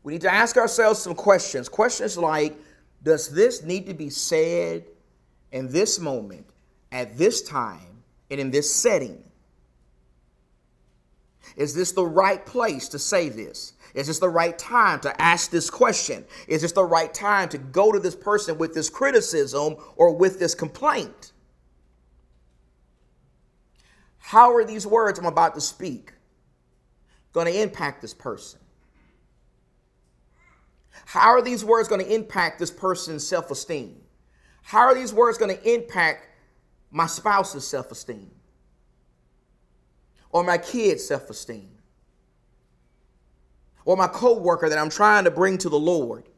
we 0.03 0.15
need 0.15 0.23
to 0.23 0.33
ask 0.33 0.57
ourselves 0.57 1.01
some 1.01 1.15
questions. 1.15 1.69
Questions 1.69 2.17
like 2.17 2.59
Does 3.03 3.29
this 3.29 3.63
need 3.63 3.87
to 3.87 3.95
be 3.95 4.11
said 4.11 4.85
in 5.53 5.71
this 5.71 5.99
moment, 5.99 6.47
at 6.93 7.19
this 7.19 7.43
time, 7.43 8.03
and 8.31 8.41
in 8.41 8.51
this 8.51 8.73
setting? 8.73 9.23
Is 11.57 11.75
this 11.75 11.93
the 11.93 12.05
right 12.05 12.45
place 12.47 12.89
to 12.91 12.99
say 12.99 13.29
this? 13.29 13.75
Is 13.95 14.07
this 14.07 14.21
the 14.21 14.29
right 14.29 14.57
time 14.57 15.01
to 15.01 15.21
ask 15.21 15.51
this 15.51 15.69
question? 15.69 16.25
Is 16.47 16.63
this 16.63 16.73
the 16.73 16.85
right 16.85 17.13
time 17.13 17.49
to 17.49 17.59
go 17.59 17.91
to 17.91 17.99
this 17.99 18.15
person 18.15 18.57
with 18.57 18.73
this 18.73 18.89
criticism 18.89 19.77
or 19.97 20.15
with 20.15 20.39
this 20.39 20.55
complaint? 20.55 21.33
How 24.19 24.55
are 24.55 24.65
these 24.65 24.87
words 24.87 25.19
I'm 25.19 25.27
about 25.27 25.55
to 25.57 25.61
speak 25.61 26.13
going 27.33 27.47
to 27.47 27.63
impact 27.63 28.03
this 28.03 28.15
person? 28.15 28.61
How 31.07 31.31
are 31.31 31.43
these 31.43 31.65
words 31.65 31.89
going 31.89 32.05
to 32.05 32.15
impact 32.15 32.59
this 32.59 32.71
person's 32.71 33.27
self 33.27 33.51
esteem? 33.51 34.01
How 34.63 34.81
are 34.81 34.95
these 34.95 35.13
words 35.13 35.39
going 35.39 35.57
to 35.57 35.75
impact 35.75 36.29
my 36.91 37.07
spouse's 37.07 37.67
self 37.67 37.91
esteem? 37.91 38.31
Or 40.31 40.45
my 40.45 40.59
kid's 40.59 41.05
self 41.05 41.29
esteem? 41.31 41.71
Or 43.85 43.97
my 43.97 44.07
co 44.07 44.39
worker 44.39 44.69
that 44.69 44.79
I'm 44.79 44.91
trying 44.91 45.25
to 45.25 45.31
bring 45.31 45.59
to 45.59 45.69
the 45.69 45.79
Lord? 45.79 46.29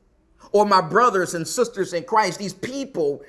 Or 0.53 0.65
my 0.65 0.81
brothers 0.81 1.35
and 1.35 1.47
sisters 1.47 1.93
in 1.93 2.05
Christ, 2.05 2.39
these 2.39 2.55
people 2.55 3.23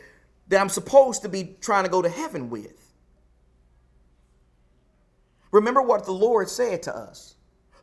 that 0.48 0.60
I'm 0.60 0.70
supposed 0.70 1.22
to 1.24 1.30
be 1.30 1.56
trying 1.62 1.84
to 1.84 1.90
go 1.90 2.02
to 2.02 2.10
heaven 2.10 2.50
with? 2.50 2.94
Remember 5.52 5.82
what 5.82 6.06
the 6.06 6.12
Lord 6.12 6.50
said 6.50 6.84
to 6.84 6.96
us. 6.96 7.33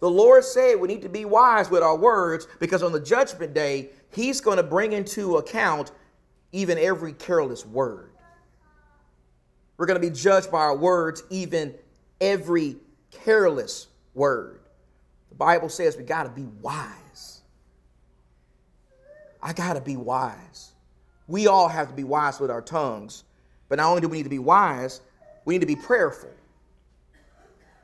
The 0.01 0.11
Lord 0.11 0.45
said 0.45 0.81
we 0.81 0.89
need 0.89 1.03
to 1.03 1.09
be 1.09 1.25
wise 1.27 1.71
with 1.71 1.83
our 1.83 1.97
words 1.97 2.49
because 2.59 2.83
on 2.83 2.93
the 2.93 3.01
judgment 3.01 3.55
day, 3.55 3.91
He's 4.13 4.41
going 4.41 4.57
to 4.57 4.63
bring 4.63 4.93
into 4.93 5.37
account 5.37 5.93
even 6.53 6.79
every 6.79 7.13
careless 7.13 7.65
word. 7.65 8.11
We're 9.77 9.87
going 9.87 10.01
to 10.01 10.07
be 10.07 10.15
judged 10.15 10.51
by 10.51 10.59
our 10.59 10.77
words, 10.77 11.23
even 11.31 11.75
every 12.21 12.77
careless 13.11 13.87
word. 14.15 14.61
The 15.29 15.37
Bible 15.37 15.69
says 15.69 15.97
we 15.97 16.03
got 16.03 16.25
to 16.25 16.31
be 16.31 16.47
wise. 16.61 17.41
I 19.43 19.53
got 19.53 19.75
to 19.75 19.81
be 19.81 19.97
wise. 19.97 20.73
We 21.29 21.47
all 21.47 21.69
have 21.69 21.89
to 21.89 21.95
be 21.95 22.05
wise 22.05 22.41
with 22.41 22.51
our 22.51 22.61
tongues. 22.61 23.25
But 23.69 23.77
not 23.77 23.89
only 23.89 24.01
do 24.01 24.09
we 24.09 24.19
need 24.19 24.25
to 24.25 24.29
be 24.29 24.39
wise, 24.39 25.01
we 25.45 25.55
need 25.55 25.61
to 25.61 25.67
be 25.67 25.77
prayerful. 25.77 26.31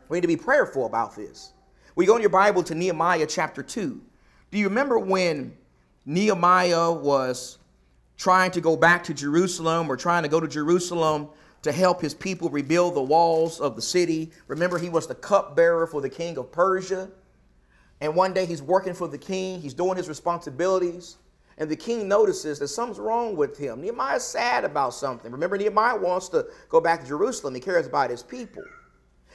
We 0.09 0.16
need 0.16 0.22
to 0.22 0.29
be 0.29 0.37
prayerful 0.37 0.87
about 0.87 1.14
this. 1.14 1.52
We 1.96 2.04
go 2.04 2.14
in 2.14 2.20
your 2.20 2.28
Bible 2.28 2.62
to 2.64 2.74
Nehemiah 2.74 3.26
chapter 3.26 3.62
2. 3.62 4.02
Do 4.50 4.59
you 4.59 4.68
remember 4.68 4.98
when 4.98 5.56
Nehemiah 6.04 6.92
was 6.92 7.56
trying 8.18 8.50
to 8.50 8.61
go 8.61 8.76
back 8.76 9.02
to 9.04 9.14
Jerusalem 9.14 9.90
or 9.90 9.96
trying 9.96 10.22
to 10.22 10.28
go 10.28 10.38
to 10.38 10.46
Jerusalem 10.46 11.30
to 11.62 11.72
help 11.72 12.02
his 12.02 12.12
people 12.12 12.50
rebuild 12.50 12.96
the 12.96 13.02
walls 13.02 13.61
of 13.61 13.76
the 13.76 13.82
city? 13.82 14.30
Remember, 14.46 14.78
he 14.78 14.90
was 14.90 15.06
the 15.06 15.14
cupbearer 15.14 15.87
for 15.87 16.02
the 16.02 16.11
king 16.11 16.37
of 16.37 16.52
Persia. 16.52 17.09
And 18.02 18.14
one 18.14 18.35
day 18.35 18.44
he's 18.44 18.61
working 18.61 18.92
for 18.92 19.09
the 19.09 19.16
king, 19.16 19.62
he's 19.62 19.72
doing 19.72 19.96
his 19.96 20.06
responsibilities. 20.06 21.16
And 21.56 21.70
the 21.70 21.76
king 21.76 22.06
notices 22.09 22.59
that 22.59 22.68
something's 22.68 22.98
wrong 22.98 23.37
with 23.37 23.56
him. 23.56 23.80
Nehemiah's 23.80 24.22
sad 24.22 24.66
about 24.66 24.92
something. 24.92 25.32
Remember, 25.32 25.56
Nehemiah 25.56 25.96
wants 25.96 26.28
to 26.28 26.46
go 26.68 26.78
back 26.78 27.00
to 27.00 27.06
Jerusalem. 27.06 27.54
He 27.54 27.61
cares 27.62 27.87
about 27.87 28.11
his 28.11 28.22
people. 28.22 28.64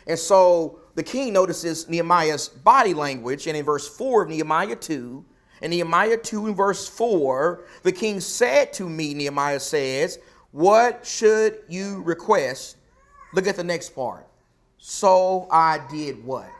And 0.05 0.19
so 0.19 0.80
the 0.95 1.03
king 1.03 1.33
notices 1.33 1.87
Nehemiah's 1.87 2.49
body 2.49 2.93
language, 2.93 3.47
and 3.47 3.55
in 3.55 3.65
verse 3.65 3.87
4 3.87 4.23
of 4.23 4.29
Nehemiah 4.29 4.75
2, 4.75 5.25
in 5.61 5.71
Nehemiah 5.71 6.17
2 6.17 6.47
in 6.47 6.55
verse 6.55 6.87
4, 6.87 7.65
the 7.83 7.91
king 7.91 8.19
said 8.19 8.73
to 8.73 8.89
me, 8.89 9.13
Nehemiah 9.13 9.59
says, 9.59 10.19
What 10.51 11.05
should 11.05 11.59
you 11.69 12.01
request? 12.01 12.77
Look 13.33 13.47
at 13.47 13.55
the 13.55 13.63
next 13.63 13.89
part. 13.89 14.27
So 14.77 15.47
I 15.51 15.79
did 15.89 16.23
what? 16.25 16.51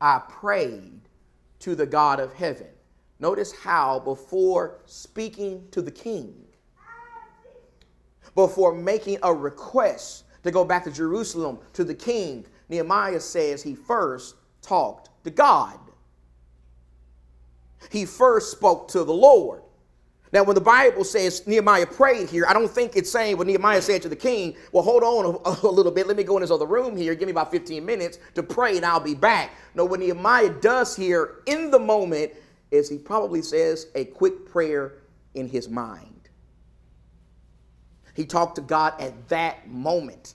I 0.00 0.20
prayed 0.28 1.00
to 1.60 1.74
the 1.74 1.86
God 1.86 2.20
of 2.20 2.34
heaven. 2.34 2.68
Notice 3.18 3.52
how, 3.52 4.00
before 4.00 4.80
speaking 4.84 5.66
to 5.70 5.80
the 5.80 5.90
king, 5.90 6.34
before 8.34 8.74
making 8.74 9.18
a 9.22 9.32
request 9.32 10.24
to 10.44 10.50
go 10.50 10.64
back 10.64 10.84
to 10.84 10.92
Jerusalem 10.92 11.58
to 11.72 11.82
the 11.82 11.94
king, 11.94 12.44
Nehemiah 12.68 13.20
says 13.20 13.62
he 13.62 13.74
first 13.74 14.36
talked 14.62 15.10
to 15.24 15.30
God. 15.30 15.78
He 17.90 18.04
first 18.04 18.50
spoke 18.50 18.88
to 18.88 19.04
the 19.04 19.12
Lord. 19.12 19.62
Now, 20.32 20.42
when 20.42 20.54
the 20.54 20.60
Bible 20.60 21.04
says 21.04 21.46
Nehemiah 21.46 21.86
prayed 21.86 22.28
here, 22.28 22.46
I 22.48 22.52
don't 22.52 22.70
think 22.70 22.96
it's 22.96 23.10
saying 23.10 23.38
what 23.38 23.46
Nehemiah 23.46 23.80
said 23.80 24.02
to 24.02 24.08
the 24.08 24.16
king, 24.16 24.56
well, 24.72 24.82
hold 24.82 25.02
on 25.02 25.40
a, 25.44 25.66
a, 25.66 25.70
little 25.70 25.92
bit. 25.92 26.06
Let 26.06 26.16
me 26.16 26.24
go 26.24 26.36
in 26.36 26.40
this 26.40 26.50
other 26.50 26.66
room 26.66 26.96
here. 26.96 27.14
Give 27.14 27.26
me 27.26 27.30
about 27.30 27.50
15 27.50 27.84
minutes 27.84 28.18
to 28.34 28.42
pray 28.42 28.76
and 28.76 28.84
I'll 28.84 29.00
be 29.00 29.14
back. 29.14 29.52
No, 29.74 29.84
what 29.84 30.00
Nehemiah 30.00 30.50
does 30.60 30.96
here 30.96 31.42
in 31.46 31.70
the 31.70 31.78
moment 31.78 32.32
is 32.70 32.88
he 32.88 32.98
probably 32.98 33.40
says 33.40 33.86
a 33.94 34.04
quick 34.04 34.46
prayer 34.46 34.98
in 35.34 35.48
his 35.48 35.68
mind. 35.68 36.28
He 38.14 38.24
talked 38.24 38.56
to 38.56 38.62
God 38.62 39.00
at 39.00 39.28
that 39.28 39.68
moment 39.68 40.34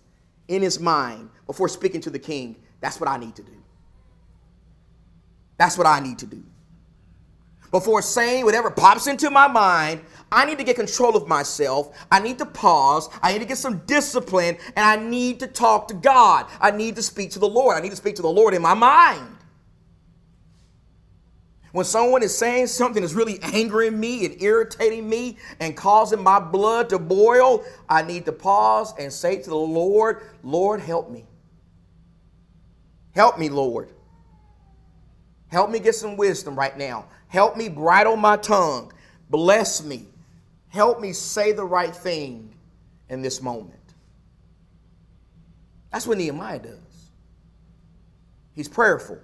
in 0.51 0.61
his 0.61 0.79
mind 0.79 1.29
before 1.47 1.69
speaking 1.69 2.01
to 2.01 2.09
the 2.09 2.19
king, 2.19 2.57
that's 2.81 2.99
what 2.99 3.09
I 3.09 3.17
need 3.17 3.35
to 3.37 3.41
do. 3.41 3.53
That's 5.57 5.77
what 5.77 5.87
I 5.87 5.99
need 5.99 6.19
to 6.19 6.25
do. 6.25 6.43
Before 7.71 8.01
saying 8.01 8.43
whatever 8.43 8.69
pops 8.69 9.07
into 9.07 9.29
my 9.29 9.47
mind, 9.47 10.01
I 10.29 10.43
need 10.43 10.57
to 10.57 10.63
get 10.65 10.75
control 10.75 11.15
of 11.15 11.27
myself. 11.27 11.97
I 12.11 12.19
need 12.19 12.37
to 12.39 12.45
pause. 12.45 13.07
I 13.21 13.31
need 13.31 13.39
to 13.39 13.45
get 13.45 13.57
some 13.57 13.77
discipline 13.85 14.57
and 14.75 14.85
I 14.85 14.97
need 14.97 15.39
to 15.39 15.47
talk 15.47 15.87
to 15.87 15.93
God. 15.93 16.47
I 16.59 16.71
need 16.71 16.97
to 16.97 17.01
speak 17.01 17.31
to 17.31 17.39
the 17.39 17.47
Lord. 17.47 17.77
I 17.77 17.79
need 17.79 17.91
to 17.91 17.95
speak 17.95 18.17
to 18.17 18.21
the 18.21 18.29
Lord 18.29 18.53
in 18.53 18.61
my 18.61 18.73
mind. 18.73 19.37
When 21.71 21.85
someone 21.85 22.21
is 22.21 22.37
saying 22.37 22.67
something 22.67 23.01
that's 23.01 23.13
really 23.13 23.39
angering 23.41 23.99
me 23.99 24.25
and 24.25 24.41
irritating 24.41 25.07
me 25.09 25.37
and 25.59 25.75
causing 25.75 26.21
my 26.21 26.39
blood 26.39 26.89
to 26.89 26.99
boil, 26.99 27.63
I 27.87 28.01
need 28.01 28.25
to 28.25 28.33
pause 28.33 28.93
and 28.99 29.11
say 29.11 29.41
to 29.41 29.49
the 29.49 29.55
Lord, 29.55 30.21
Lord, 30.43 30.81
help 30.81 31.09
me. 31.09 31.25
Help 33.13 33.39
me, 33.39 33.49
Lord. 33.49 33.89
Help 35.47 35.69
me 35.69 35.79
get 35.79 35.95
some 35.95 36.17
wisdom 36.17 36.55
right 36.55 36.77
now. 36.77 37.05
Help 37.27 37.55
me 37.55 37.69
bridle 37.69 38.17
my 38.17 38.37
tongue. 38.37 38.91
Bless 39.29 39.83
me. 39.83 40.05
Help 40.69 40.99
me 40.99 41.13
say 41.13 41.51
the 41.51 41.63
right 41.63 41.95
thing 41.95 42.53
in 43.09 43.21
this 43.21 43.41
moment. 43.41 43.75
That's 45.91 46.07
what 46.07 46.17
Nehemiah 46.17 46.59
does. 46.59 46.77
He's 48.53 48.69
prayerful. 48.69 49.19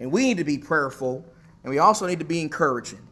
And 0.00 0.10
we 0.10 0.24
need 0.24 0.38
to 0.38 0.44
be 0.44 0.56
prayerful, 0.56 1.24
and 1.62 1.70
we 1.70 1.78
also 1.78 2.06
need 2.06 2.18
to 2.18 2.24
be 2.24 2.40
encouraging. 2.40 3.06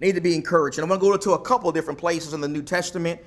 Need 0.00 0.14
to 0.14 0.22
be 0.22 0.34
encouraging. 0.34 0.82
I'm 0.82 0.88
going 0.88 0.98
to 0.98 1.06
go 1.06 1.16
to 1.16 1.32
a 1.32 1.38
couple 1.38 1.70
different 1.70 2.00
places 2.00 2.32
in 2.32 2.40
the 2.40 2.48
New 2.48 2.62
Testament. 2.62 3.20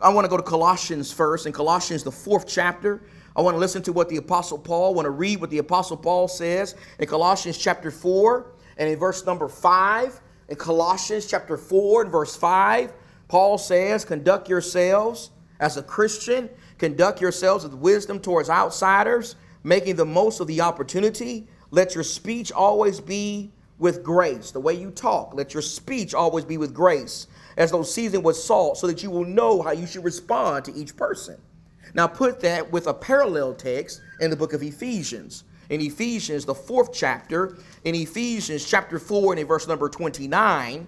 I 0.00 0.12
want 0.12 0.24
to 0.24 0.28
go 0.28 0.36
to 0.36 0.42
Colossians 0.42 1.12
first, 1.12 1.46
in 1.46 1.52
Colossians, 1.52 2.02
the 2.02 2.12
fourth 2.12 2.46
chapter. 2.46 3.02
I 3.36 3.40
want 3.40 3.54
to 3.54 3.58
listen 3.58 3.82
to 3.84 3.92
what 3.92 4.08
the 4.08 4.16
Apostle 4.16 4.58
Paul, 4.58 4.92
I 4.92 4.96
want 4.96 5.06
to 5.06 5.10
read 5.10 5.40
what 5.40 5.50
the 5.50 5.58
Apostle 5.58 5.96
Paul 5.96 6.26
says 6.26 6.74
in 6.98 7.06
Colossians 7.06 7.56
chapter 7.56 7.92
4 7.92 8.52
and 8.76 8.90
in 8.90 8.98
verse 8.98 9.24
number 9.24 9.48
5. 9.48 10.20
In 10.48 10.56
Colossians 10.56 11.26
chapter 11.26 11.56
4 11.56 12.02
and 12.02 12.10
verse 12.10 12.34
5, 12.34 12.92
Paul 13.28 13.58
says, 13.58 14.04
Conduct 14.04 14.48
yourselves 14.48 15.30
as 15.60 15.76
a 15.76 15.82
Christian, 15.82 16.50
conduct 16.78 17.20
yourselves 17.20 17.62
with 17.62 17.74
wisdom 17.74 18.18
towards 18.18 18.50
outsiders 18.50 19.36
making 19.62 19.96
the 19.96 20.06
most 20.06 20.40
of 20.40 20.46
the 20.46 20.60
opportunity. 20.60 21.46
Let 21.70 21.94
your 21.94 22.04
speech 22.04 22.52
always 22.52 23.00
be 23.00 23.52
with 23.78 24.02
grace. 24.02 24.50
The 24.50 24.60
way 24.60 24.74
you 24.74 24.90
talk, 24.90 25.34
let 25.34 25.54
your 25.54 25.62
speech 25.62 26.14
always 26.14 26.44
be 26.44 26.58
with 26.58 26.74
grace, 26.74 27.26
as 27.56 27.70
though 27.70 27.82
seasoned 27.82 28.24
with 28.24 28.36
salt, 28.36 28.78
so 28.78 28.86
that 28.86 29.02
you 29.02 29.10
will 29.10 29.24
know 29.24 29.62
how 29.62 29.72
you 29.72 29.86
should 29.86 30.04
respond 30.04 30.64
to 30.64 30.74
each 30.74 30.96
person. 30.96 31.40
Now, 31.94 32.06
put 32.06 32.40
that 32.40 32.70
with 32.70 32.86
a 32.86 32.94
parallel 32.94 33.54
text 33.54 34.00
in 34.20 34.30
the 34.30 34.36
book 34.36 34.52
of 34.52 34.62
Ephesians. 34.62 35.44
In 35.70 35.80
Ephesians, 35.80 36.44
the 36.44 36.54
fourth 36.54 36.92
chapter, 36.92 37.58
in 37.84 37.94
Ephesians 37.94 38.68
chapter 38.68 38.98
4 38.98 39.34
and 39.34 39.40
in 39.40 39.46
verse 39.46 39.68
number 39.68 39.88
29, 39.88 40.86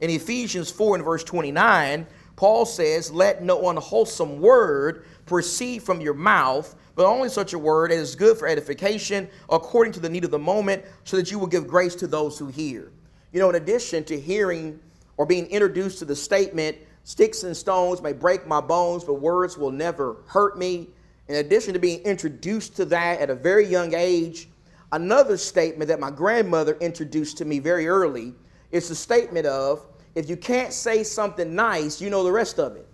in 0.00 0.10
Ephesians 0.10 0.70
4 0.70 0.96
and 0.96 1.04
verse 1.04 1.24
29, 1.24 2.06
Paul 2.38 2.66
says, 2.66 3.10
Let 3.10 3.42
no 3.42 3.68
unwholesome 3.68 4.40
word 4.40 5.04
proceed 5.26 5.82
from 5.82 6.00
your 6.00 6.14
mouth, 6.14 6.76
but 6.94 7.04
only 7.04 7.28
such 7.30 7.52
a 7.52 7.58
word 7.58 7.90
as 7.90 8.10
is 8.10 8.14
good 8.14 8.38
for 8.38 8.46
edification 8.46 9.28
according 9.50 9.92
to 9.94 10.00
the 10.00 10.08
need 10.08 10.22
of 10.22 10.30
the 10.30 10.38
moment, 10.38 10.84
so 11.02 11.16
that 11.16 11.32
you 11.32 11.38
will 11.40 11.48
give 11.48 11.66
grace 11.66 11.96
to 11.96 12.06
those 12.06 12.38
who 12.38 12.46
hear. 12.46 12.92
You 13.32 13.40
know, 13.40 13.48
in 13.50 13.56
addition 13.56 14.04
to 14.04 14.20
hearing 14.20 14.78
or 15.16 15.26
being 15.26 15.46
introduced 15.46 15.98
to 15.98 16.04
the 16.04 16.14
statement, 16.14 16.76
sticks 17.02 17.42
and 17.42 17.56
stones 17.56 18.00
may 18.00 18.12
break 18.12 18.46
my 18.46 18.60
bones, 18.60 19.02
but 19.02 19.14
words 19.14 19.58
will 19.58 19.72
never 19.72 20.18
hurt 20.28 20.56
me. 20.56 20.86
In 21.26 21.34
addition 21.34 21.72
to 21.72 21.80
being 21.80 21.98
introduced 22.02 22.76
to 22.76 22.84
that 22.84 23.18
at 23.18 23.30
a 23.30 23.34
very 23.34 23.66
young 23.66 23.94
age, 23.94 24.48
another 24.92 25.36
statement 25.36 25.88
that 25.88 25.98
my 25.98 26.12
grandmother 26.12 26.76
introduced 26.80 27.36
to 27.38 27.44
me 27.44 27.58
very 27.58 27.88
early 27.88 28.32
is 28.70 28.88
the 28.88 28.94
statement 28.94 29.44
of 29.44 29.84
if 30.14 30.28
you 30.28 30.36
can't 30.36 30.72
say 30.72 31.02
something 31.04 31.54
nice, 31.54 32.00
you 32.00 32.10
know 32.10 32.24
the 32.24 32.32
rest 32.32 32.58
of 32.58 32.76
it. 32.76 32.86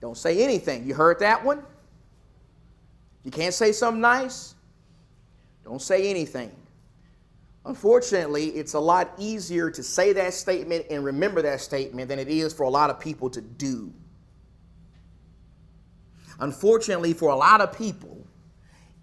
Don't 0.00 0.16
say 0.16 0.42
anything. 0.42 0.86
You 0.86 0.94
heard 0.94 1.18
that 1.20 1.44
one? 1.44 1.62
You 3.22 3.30
can't 3.30 3.52
say 3.52 3.72
something 3.72 4.00
nice? 4.00 4.54
Don't 5.64 5.82
say 5.82 6.08
anything. 6.08 6.50
Unfortunately, 7.66 8.46
it's 8.46 8.72
a 8.72 8.80
lot 8.80 9.12
easier 9.18 9.70
to 9.70 9.82
say 9.82 10.14
that 10.14 10.32
statement 10.32 10.86
and 10.90 11.04
remember 11.04 11.42
that 11.42 11.60
statement 11.60 12.08
than 12.08 12.18
it 12.18 12.28
is 12.28 12.54
for 12.54 12.62
a 12.62 12.70
lot 12.70 12.88
of 12.88 12.98
people 12.98 13.28
to 13.30 13.42
do. 13.42 13.92
Unfortunately, 16.40 17.12
for 17.12 17.28
a 17.28 17.36
lot 17.36 17.60
of 17.60 17.76
people, 17.76 18.26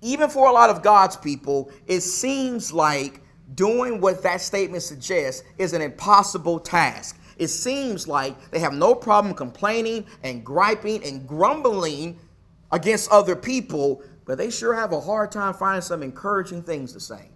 even 0.01 0.29
for 0.29 0.47
a 0.47 0.51
lot 0.51 0.71
of 0.71 0.81
God's 0.81 1.15
people, 1.15 1.71
it 1.85 2.01
seems 2.01 2.73
like 2.73 3.21
doing 3.55 4.01
what 4.01 4.23
that 4.23 4.41
statement 4.41 4.83
suggests 4.83 5.43
is 5.57 5.73
an 5.73 5.81
impossible 5.81 6.59
task 6.59 7.17
it 7.37 7.49
seems 7.49 8.07
like 8.07 8.51
they 8.51 8.59
have 8.59 8.73
no 8.73 8.95
problem 8.95 9.33
complaining 9.33 10.05
and 10.23 10.43
griping 10.43 11.03
and 11.03 11.27
grumbling 11.27 12.19
against 12.71 13.11
other 13.11 13.35
people, 13.35 14.01
but 14.25 14.37
they 14.37 14.49
sure 14.49 14.73
have 14.73 14.91
a 14.91 14.99
hard 14.99 15.31
time 15.31 15.53
finding 15.53 15.81
some 15.81 16.03
encouraging 16.03 16.63
things 16.63 16.93
to 16.93 16.99
say. 16.99 17.29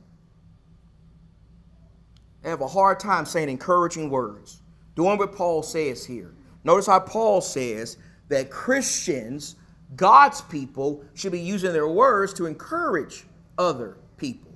They 2.42 2.50
have 2.50 2.62
a 2.62 2.68
hard 2.68 3.00
time 3.00 3.26
saying 3.26 3.50
encouraging 3.50 4.10
words, 4.10 4.62
doing 4.96 5.18
what 5.18 5.36
Paul 5.36 5.62
says 5.62 6.04
here. 6.04 6.34
Notice 6.64 6.88
how 6.88 7.00
Paul 7.00 7.40
says 7.42 7.98
that 8.30 8.50
Christians, 8.50 9.56
God's 9.96 10.42
people, 10.42 11.04
should 11.14 11.32
be 11.32 11.40
using 11.40 11.74
their 11.74 11.88
words 11.88 12.34
to 12.34 12.48
encourage 12.48 13.26
other 13.58 13.98
people 14.18 14.51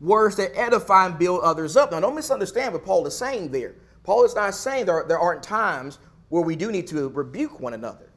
words 0.00 0.36
that 0.36 0.56
edify 0.58 1.06
and 1.06 1.18
build 1.18 1.42
others 1.42 1.76
up. 1.76 1.92
Now, 1.92 2.00
don't 2.00 2.14
misunderstand 2.14 2.72
what 2.72 2.84
Paul 2.84 3.06
is 3.06 3.16
saying 3.16 3.50
there. 3.50 3.74
Paul 4.02 4.24
is 4.24 4.34
not 4.34 4.54
saying 4.54 4.86
there, 4.86 5.04
there 5.06 5.18
aren't 5.18 5.42
times 5.42 5.98
where 6.30 6.42
we 6.42 6.56
do 6.56 6.72
need 6.72 6.86
to 6.88 7.08
rebuke 7.10 7.60
one 7.60 7.74
another. 7.74 8.10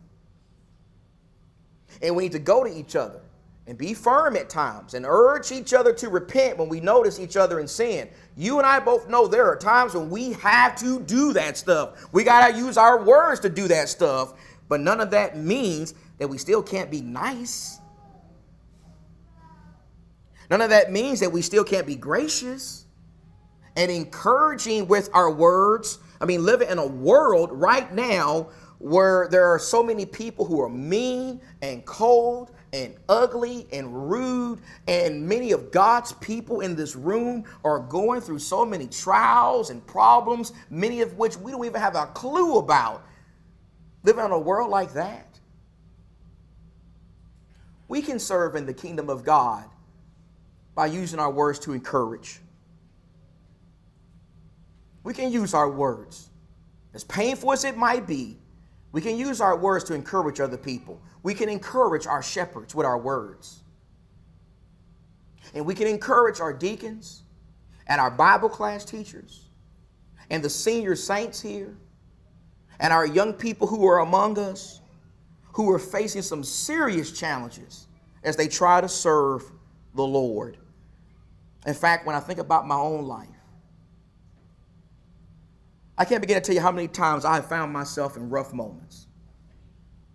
And 2.01 2.15
we 2.15 2.23
need 2.23 2.31
to 2.31 2.39
go 2.39 2.63
to 2.63 2.73
each 2.73 2.95
other 2.95 3.21
and 3.67 3.77
be 3.77 3.93
firm 3.93 4.35
at 4.35 4.49
times 4.49 4.93
and 4.93 5.05
urge 5.07 5.51
each 5.51 5.73
other 5.73 5.93
to 5.93 6.09
repent 6.09 6.57
when 6.57 6.67
we 6.67 6.79
notice 6.79 7.19
each 7.19 7.37
other 7.37 7.59
in 7.59 7.67
sin. 7.67 8.09
You 8.35 8.57
and 8.57 8.67
I 8.67 8.79
both 8.79 9.09
know 9.09 9.27
there 9.27 9.45
are 9.45 9.55
times 9.55 9.93
when 9.93 10.09
we 10.09 10.33
have 10.33 10.75
to 10.79 10.99
do 11.01 11.33
that 11.33 11.57
stuff. 11.57 12.05
We 12.11 12.23
got 12.23 12.49
to 12.49 12.57
use 12.57 12.77
our 12.77 13.03
words 13.03 13.39
to 13.41 13.49
do 13.49 13.67
that 13.69 13.89
stuff, 13.89 14.33
but 14.67 14.81
none 14.81 14.99
of 14.99 15.11
that 15.11 15.37
means 15.37 15.93
that 16.17 16.27
we 16.27 16.37
still 16.37 16.63
can't 16.63 16.91
be 16.91 17.01
nice 17.01 17.79
None 20.53 20.61
of 20.61 20.69
that 20.69 20.91
means 20.91 21.19
that 21.21 21.31
we 21.31 21.41
still 21.41 21.63
can't 21.63 21.87
be 21.87 21.95
gracious 21.95 22.85
and 23.75 23.89
encouraging 23.89 24.87
with 24.87 25.09
our 25.11 25.31
words. 25.31 25.97
I 26.21 26.25
mean, 26.25 26.45
living 26.45 26.69
in 26.69 26.77
a 26.77 26.85
world 26.85 27.49
right 27.51 27.91
now 27.91 28.49
where 28.77 29.27
there 29.31 29.47
are 29.47 29.57
so 29.57 29.81
many 29.81 30.05
people 30.05 30.45
who 30.45 30.61
are 30.61 30.69
mean 30.69 31.41
and 31.63 31.83
cold 31.85 32.51
and 32.71 32.93
ugly 33.09 33.65
and 33.73 34.11
rude, 34.11 34.59
and 34.87 35.27
many 35.27 35.53
of 35.53 35.71
God's 35.71 36.13
people 36.13 36.61
in 36.61 36.75
this 36.75 36.95
room 36.95 37.45
are 37.63 37.79
going 37.79 38.21
through 38.21 38.37
so 38.37 38.63
many 38.63 38.85
trials 38.85 39.71
and 39.71 39.83
problems, 39.87 40.53
many 40.69 41.01
of 41.01 41.17
which 41.17 41.35
we 41.35 41.51
don't 41.51 41.65
even 41.65 41.81
have 41.81 41.95
a 41.95 42.05
clue 42.05 42.59
about. 42.59 43.03
Living 44.03 44.23
in 44.23 44.29
a 44.29 44.37
world 44.37 44.69
like 44.69 44.93
that, 44.93 45.39
we 47.87 48.03
can 48.03 48.19
serve 48.19 48.55
in 48.55 48.67
the 48.67 48.73
kingdom 48.75 49.09
of 49.09 49.23
God 49.23 49.67
by 50.75 50.87
using 50.87 51.19
our 51.19 51.31
words 51.31 51.59
to 51.59 51.73
encourage. 51.73 52.39
We 55.03 55.13
can 55.13 55.31
use 55.31 55.53
our 55.53 55.69
words. 55.69 56.29
As 56.93 57.03
painful 57.03 57.51
as 57.51 57.63
it 57.63 57.75
might 57.75 58.07
be, 58.07 58.37
we 58.91 59.01
can 59.01 59.17
use 59.17 59.41
our 59.41 59.57
words 59.57 59.83
to 59.85 59.93
encourage 59.93 60.39
other 60.39 60.57
people. 60.57 61.01
We 61.23 61.33
can 61.33 61.49
encourage 61.49 62.05
our 62.07 62.21
shepherds 62.21 62.75
with 62.75 62.85
our 62.85 62.97
words. 62.97 63.63
And 65.53 65.65
we 65.65 65.75
can 65.75 65.87
encourage 65.87 66.39
our 66.39 66.53
deacons 66.53 67.23
and 67.87 67.99
our 67.99 68.11
Bible 68.11 68.49
class 68.49 68.85
teachers 68.85 69.49
and 70.29 70.43
the 70.43 70.49
senior 70.49 70.95
saints 70.95 71.41
here 71.41 71.75
and 72.79 72.93
our 72.93 73.05
young 73.05 73.33
people 73.33 73.67
who 73.67 73.85
are 73.85 73.99
among 73.99 74.37
us 74.39 74.81
who 75.53 75.71
are 75.71 75.79
facing 75.79 76.21
some 76.21 76.43
serious 76.43 77.11
challenges 77.11 77.87
as 78.23 78.35
they 78.35 78.47
try 78.47 78.81
to 78.81 78.89
serve 78.89 79.43
the 79.95 80.03
Lord. 80.03 80.57
In 81.65 81.73
fact, 81.73 82.05
when 82.05 82.15
I 82.15 82.19
think 82.19 82.39
about 82.39 82.67
my 82.67 82.75
own 82.75 83.05
life, 83.05 83.27
I 85.97 86.05
can't 86.05 86.21
begin 86.21 86.35
to 86.35 86.41
tell 86.41 86.55
you 86.55 86.61
how 86.61 86.71
many 86.71 86.87
times 86.87 87.23
I 87.23 87.35
have 87.35 87.47
found 87.47 87.71
myself 87.71 88.17
in 88.17 88.29
rough 88.29 88.53
moments. 88.53 89.07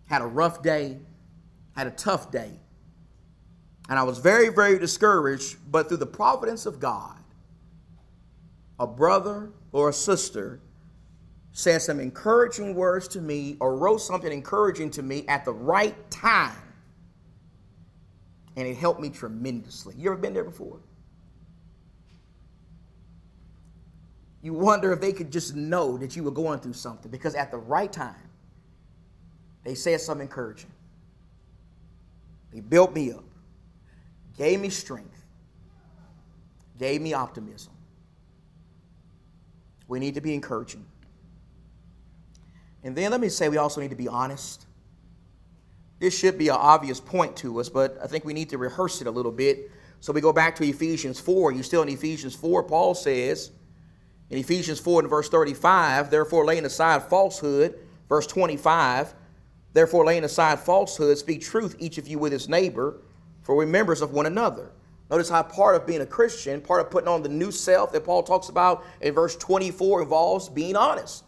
Had 0.07 0.23
a 0.23 0.27
rough 0.27 0.63
day, 0.63 0.99
had 1.77 1.87
a 1.87 1.93
tough 1.93 2.31
day, 2.31 2.51
and 3.89 3.99
I 3.99 4.03
was 4.03 4.19
very, 4.19 4.49
very 4.49 4.79
discouraged, 4.79 5.57
but 5.71 5.89
through 5.89 5.99
the 5.99 6.07
providence 6.07 6.67
of 6.67 6.81
God, 6.81 7.19
a 8.79 8.87
brother 8.87 9.51
or 9.73 9.89
a 9.89 9.93
sister 9.93 10.61
said 11.53 11.83
some 11.83 11.99
encouraging 11.99 12.75
words 12.75 13.09
to 13.09 13.21
me 13.21 13.57
or 13.61 13.77
wrote 13.77 13.99
something 13.99 14.31
encouraging 14.31 14.91
to 14.91 15.03
me 15.03 15.27
at 15.27 15.45
the 15.45 15.53
right 15.53 16.11
time 16.11 16.57
and 18.59 18.67
it 18.67 18.77
helped 18.77 19.01
me 19.01 19.09
tremendously. 19.09 19.95
You 19.97 20.11
ever 20.11 20.21
been 20.21 20.35
there 20.35 20.43
before? 20.43 20.81
You 24.43 24.53
wonder 24.53 24.93
if 24.93 25.01
they 25.01 25.13
could 25.13 25.33
just 25.33 25.55
know 25.57 25.97
that 25.99 26.15
you 26.15 26.23
were 26.23 26.31
going 26.31 26.61
through 26.61 26.75
something 26.75 27.11
because 27.11 27.35
at 27.35 27.51
the 27.51 27.57
right 27.57 27.93
time, 27.93 28.15
they 29.65 29.75
said 29.75 30.01
something 30.01 30.27
encouraging. 30.27 30.71
They 32.53 32.61
built 32.61 32.95
me 32.95 33.13
up, 33.13 33.25
gave 34.37 34.61
me 34.61 34.71
strength, 34.71 35.25
gave 36.79 37.03
me 37.03 37.13
optimism. 37.13 37.73
We 39.89 39.99
need 39.99 40.15
to 40.15 40.21
be 40.21 40.35
encouraging. 40.35 40.87
And 42.85 42.95
then 42.95 43.11
let 43.11 43.21
me 43.21 43.29
say 43.29 43.49
we 43.49 43.57
also 43.57 43.81
need 43.81 43.91
to 43.91 43.97
be 43.97 44.09
honest. 44.09 44.67
This 45.99 46.17
should 46.17 46.39
be 46.39 46.49
an 46.49 46.57
obvious 46.57 47.01
point 47.01 47.37
to 47.39 47.59
us, 47.59 47.69
but 47.69 47.99
I 48.03 48.07
think 48.07 48.25
we 48.25 48.33
need 48.33 48.51
to 48.51 48.59
rehearse 48.59 49.01
it 49.01 49.09
a 49.09 49.11
little 49.11 49.33
bit. 49.33 49.71
So 50.01 50.13
we 50.13 50.21
go 50.21 50.33
back 50.33 50.55
to 50.57 50.65
Ephesians 50.65 51.19
4. 51.19 51.53
You 51.53 51.65
still 51.65 51.83
in 51.83 51.89
Ephesians 51.89 52.37
4, 52.37 52.63
Paul 52.63 52.95
says 52.95 53.51
in 54.31 54.39
Ephesians 54.39 54.79
4 54.79 55.03
and 55.03 55.11
verse 55.11 55.29
35, 55.29 56.11
therefore 56.11 56.45
laying 56.45 56.65
aside 56.65 57.03
falsehood, 57.05 57.79
verse 58.09 58.27
25, 58.27 59.15
therefore 59.73 60.05
laying 60.05 60.25
aside 60.25 60.61
falsehood, 60.61 61.17
speak 61.19 61.41
truth 61.41 61.77
each 61.79 61.99
of 61.99 62.07
you 62.07 62.19
with 62.19 62.33
his 62.33 62.49
neighbor, 62.49 63.01
for 63.43 63.57
we're 63.57 63.67
members 63.67 64.03
of 64.03 64.13
one 64.13 64.27
another. 64.27 64.73
Notice 65.11 65.31
how 65.31 65.43
part 65.43 65.75
of 65.75 65.87
being 65.87 66.03
a 66.03 66.07
Christian, 66.07 66.61
part 66.61 66.83
of 66.83 66.91
putting 66.91 67.09
on 67.09 67.23
the 67.23 67.29
new 67.31 67.51
self 67.51 67.93
that 67.93 68.05
Paul 68.05 68.23
talks 68.23 68.51
about 68.51 68.85
in 69.01 69.15
verse 69.15 69.37
24 69.37 70.03
involves 70.03 70.49
being 70.51 70.77
honest. 70.77 71.25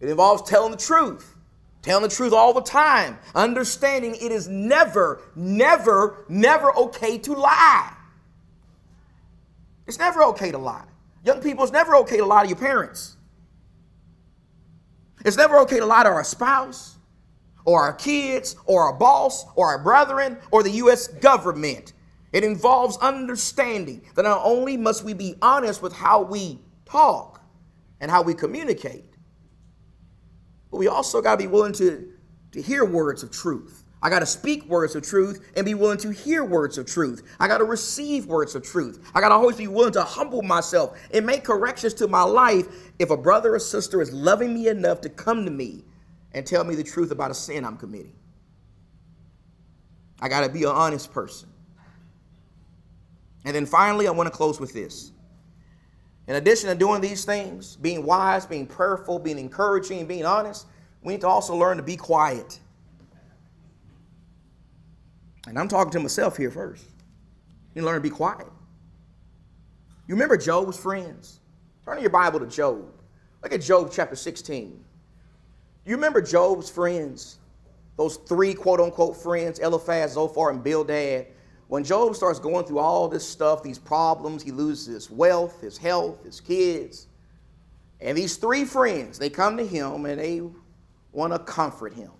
It 0.00 0.10
involves 0.10 0.48
telling 0.48 0.72
the 0.72 0.76
truth 0.76 1.36
telling 1.82 2.08
the 2.08 2.14
truth 2.14 2.32
all 2.32 2.54
the 2.54 2.62
time, 2.62 3.18
understanding 3.34 4.14
it 4.14 4.32
is 4.32 4.48
never, 4.48 5.20
never, 5.34 6.24
never 6.28 6.74
okay 6.76 7.18
to 7.18 7.34
lie. 7.34 7.92
It's 9.86 9.98
never 9.98 10.22
okay 10.24 10.52
to 10.52 10.58
lie. 10.58 10.84
Young 11.24 11.40
people, 11.40 11.62
it's 11.62 11.72
never 11.72 11.96
okay 11.96 12.16
to 12.16 12.24
lie 12.24 12.42
to 12.42 12.48
your 12.48 12.58
parents. 12.58 13.16
It's 15.24 15.36
never 15.36 15.58
okay 15.58 15.78
to 15.78 15.86
lie 15.86 16.02
to 16.02 16.08
our 16.08 16.24
spouse, 16.24 16.96
or 17.64 17.80
our 17.82 17.92
kids, 17.92 18.56
or 18.66 18.82
our 18.82 18.92
boss, 18.92 19.44
or 19.54 19.68
our 19.68 19.82
brethren, 19.82 20.38
or 20.50 20.62
the 20.62 20.70
U.S. 20.70 21.06
government. 21.06 21.92
It 22.32 22.44
involves 22.44 22.96
understanding 22.96 24.02
that 24.14 24.22
not 24.22 24.40
only 24.42 24.76
must 24.76 25.04
we 25.04 25.12
be 25.12 25.36
honest 25.42 25.80
with 25.80 25.92
how 25.92 26.22
we 26.22 26.58
talk 26.84 27.40
and 28.00 28.10
how 28.10 28.22
we 28.22 28.34
communicate, 28.34 29.14
but 30.70 30.78
we 30.78 30.88
also 30.88 31.20
got 31.20 31.32
to 31.32 31.44
be 31.44 31.46
willing 31.46 31.74
to, 31.74 32.10
to 32.52 32.62
hear 32.62 32.84
words 32.84 33.22
of 33.22 33.30
truth. 33.30 33.81
I 34.02 34.10
got 34.10 34.18
to 34.18 34.26
speak 34.26 34.64
words 34.66 34.96
of 34.96 35.04
truth 35.04 35.52
and 35.56 35.64
be 35.64 35.74
willing 35.74 35.98
to 35.98 36.10
hear 36.10 36.44
words 36.44 36.76
of 36.76 36.86
truth. 36.86 37.22
I 37.38 37.46
got 37.46 37.58
to 37.58 37.64
receive 37.64 38.26
words 38.26 38.56
of 38.56 38.64
truth. 38.64 39.08
I 39.14 39.20
got 39.20 39.28
to 39.28 39.36
always 39.36 39.56
be 39.56 39.68
willing 39.68 39.92
to 39.92 40.02
humble 40.02 40.42
myself 40.42 40.98
and 41.14 41.24
make 41.24 41.44
corrections 41.44 41.94
to 41.94 42.08
my 42.08 42.22
life 42.22 42.66
if 42.98 43.10
a 43.10 43.16
brother 43.16 43.54
or 43.54 43.60
sister 43.60 44.02
is 44.02 44.12
loving 44.12 44.52
me 44.52 44.66
enough 44.66 45.00
to 45.02 45.08
come 45.08 45.44
to 45.44 45.52
me 45.52 45.84
and 46.32 46.44
tell 46.44 46.64
me 46.64 46.74
the 46.74 46.82
truth 46.82 47.12
about 47.12 47.30
a 47.30 47.34
sin 47.34 47.64
I'm 47.64 47.76
committing. 47.76 48.16
I 50.20 50.28
got 50.28 50.40
to 50.42 50.48
be 50.48 50.64
an 50.64 50.70
honest 50.70 51.12
person. 51.12 51.48
And 53.44 53.54
then 53.54 53.66
finally, 53.66 54.08
I 54.08 54.10
want 54.10 54.28
to 54.28 54.36
close 54.36 54.58
with 54.58 54.72
this. 54.72 55.12
In 56.26 56.36
addition 56.36 56.68
to 56.70 56.74
doing 56.74 57.00
these 57.00 57.24
things, 57.24 57.76
being 57.76 58.04
wise, 58.04 58.46
being 58.46 58.66
prayerful, 58.66 59.18
being 59.18 59.38
encouraging, 59.38 60.06
being 60.06 60.24
honest, 60.24 60.66
we 61.02 61.14
need 61.14 61.20
to 61.22 61.28
also 61.28 61.54
learn 61.56 61.76
to 61.76 61.82
be 61.82 61.96
quiet. 61.96 62.60
And 65.46 65.58
I'm 65.58 65.68
talking 65.68 65.90
to 65.92 66.00
myself 66.00 66.36
here 66.36 66.50
first. 66.50 66.84
You 67.74 67.82
learn 67.82 67.96
to 67.96 68.00
be 68.00 68.10
quiet. 68.10 68.46
You 70.06 70.14
remember 70.14 70.36
Job's 70.36 70.78
friends? 70.78 71.40
Turn 71.84 71.96
in 71.96 72.02
your 72.02 72.10
Bible 72.10 72.40
to 72.40 72.46
Job. 72.46 72.84
Look 73.42 73.52
at 73.52 73.60
Job 73.60 73.90
chapter 73.92 74.14
16. 74.14 74.84
You 75.84 75.94
remember 75.94 76.20
Job's 76.20 76.70
friends? 76.70 77.38
Those 77.96 78.16
three 78.16 78.54
quote 78.54 78.80
unquote 78.80 79.16
friends, 79.16 79.58
Eliphaz, 79.58 80.12
Zophar, 80.12 80.50
and 80.50 80.62
Bildad 80.62 81.26
when 81.72 81.84
Job 81.84 82.14
starts 82.14 82.38
going 82.38 82.66
through 82.66 82.80
all 82.80 83.08
this 83.08 83.26
stuff, 83.26 83.62
these 83.62 83.78
problems, 83.78 84.42
he 84.42 84.50
loses 84.50 84.92
his 84.92 85.10
wealth, 85.10 85.62
his 85.62 85.78
health, 85.78 86.22
his 86.22 86.38
kids. 86.38 87.06
And 87.98 88.18
these 88.18 88.36
three 88.36 88.66
friends, 88.66 89.18
they 89.18 89.30
come 89.30 89.56
to 89.56 89.66
him 89.66 90.04
and 90.04 90.20
they 90.20 90.42
want 91.12 91.32
to 91.32 91.38
comfort 91.38 91.94
him. 91.94 92.10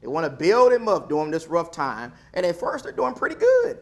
They 0.00 0.08
want 0.08 0.24
to 0.24 0.30
build 0.30 0.72
him 0.72 0.88
up 0.88 1.08
during 1.08 1.30
this 1.30 1.46
rough 1.46 1.70
time. 1.70 2.12
And 2.34 2.46
at 2.46 2.56
first, 2.56 2.84
they're 2.84 2.92
doing 2.92 3.14
pretty 3.14 3.34
good. 3.34 3.78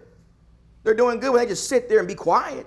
They're 0.83 0.94
doing 0.94 1.20
good 1.20 1.33
when 1.33 1.42
they 1.42 1.48
just 1.48 1.68
sit 1.68 1.88
there 1.88 1.98
and 1.98 2.09
be 2.09 2.14
quiet. 2.14 2.66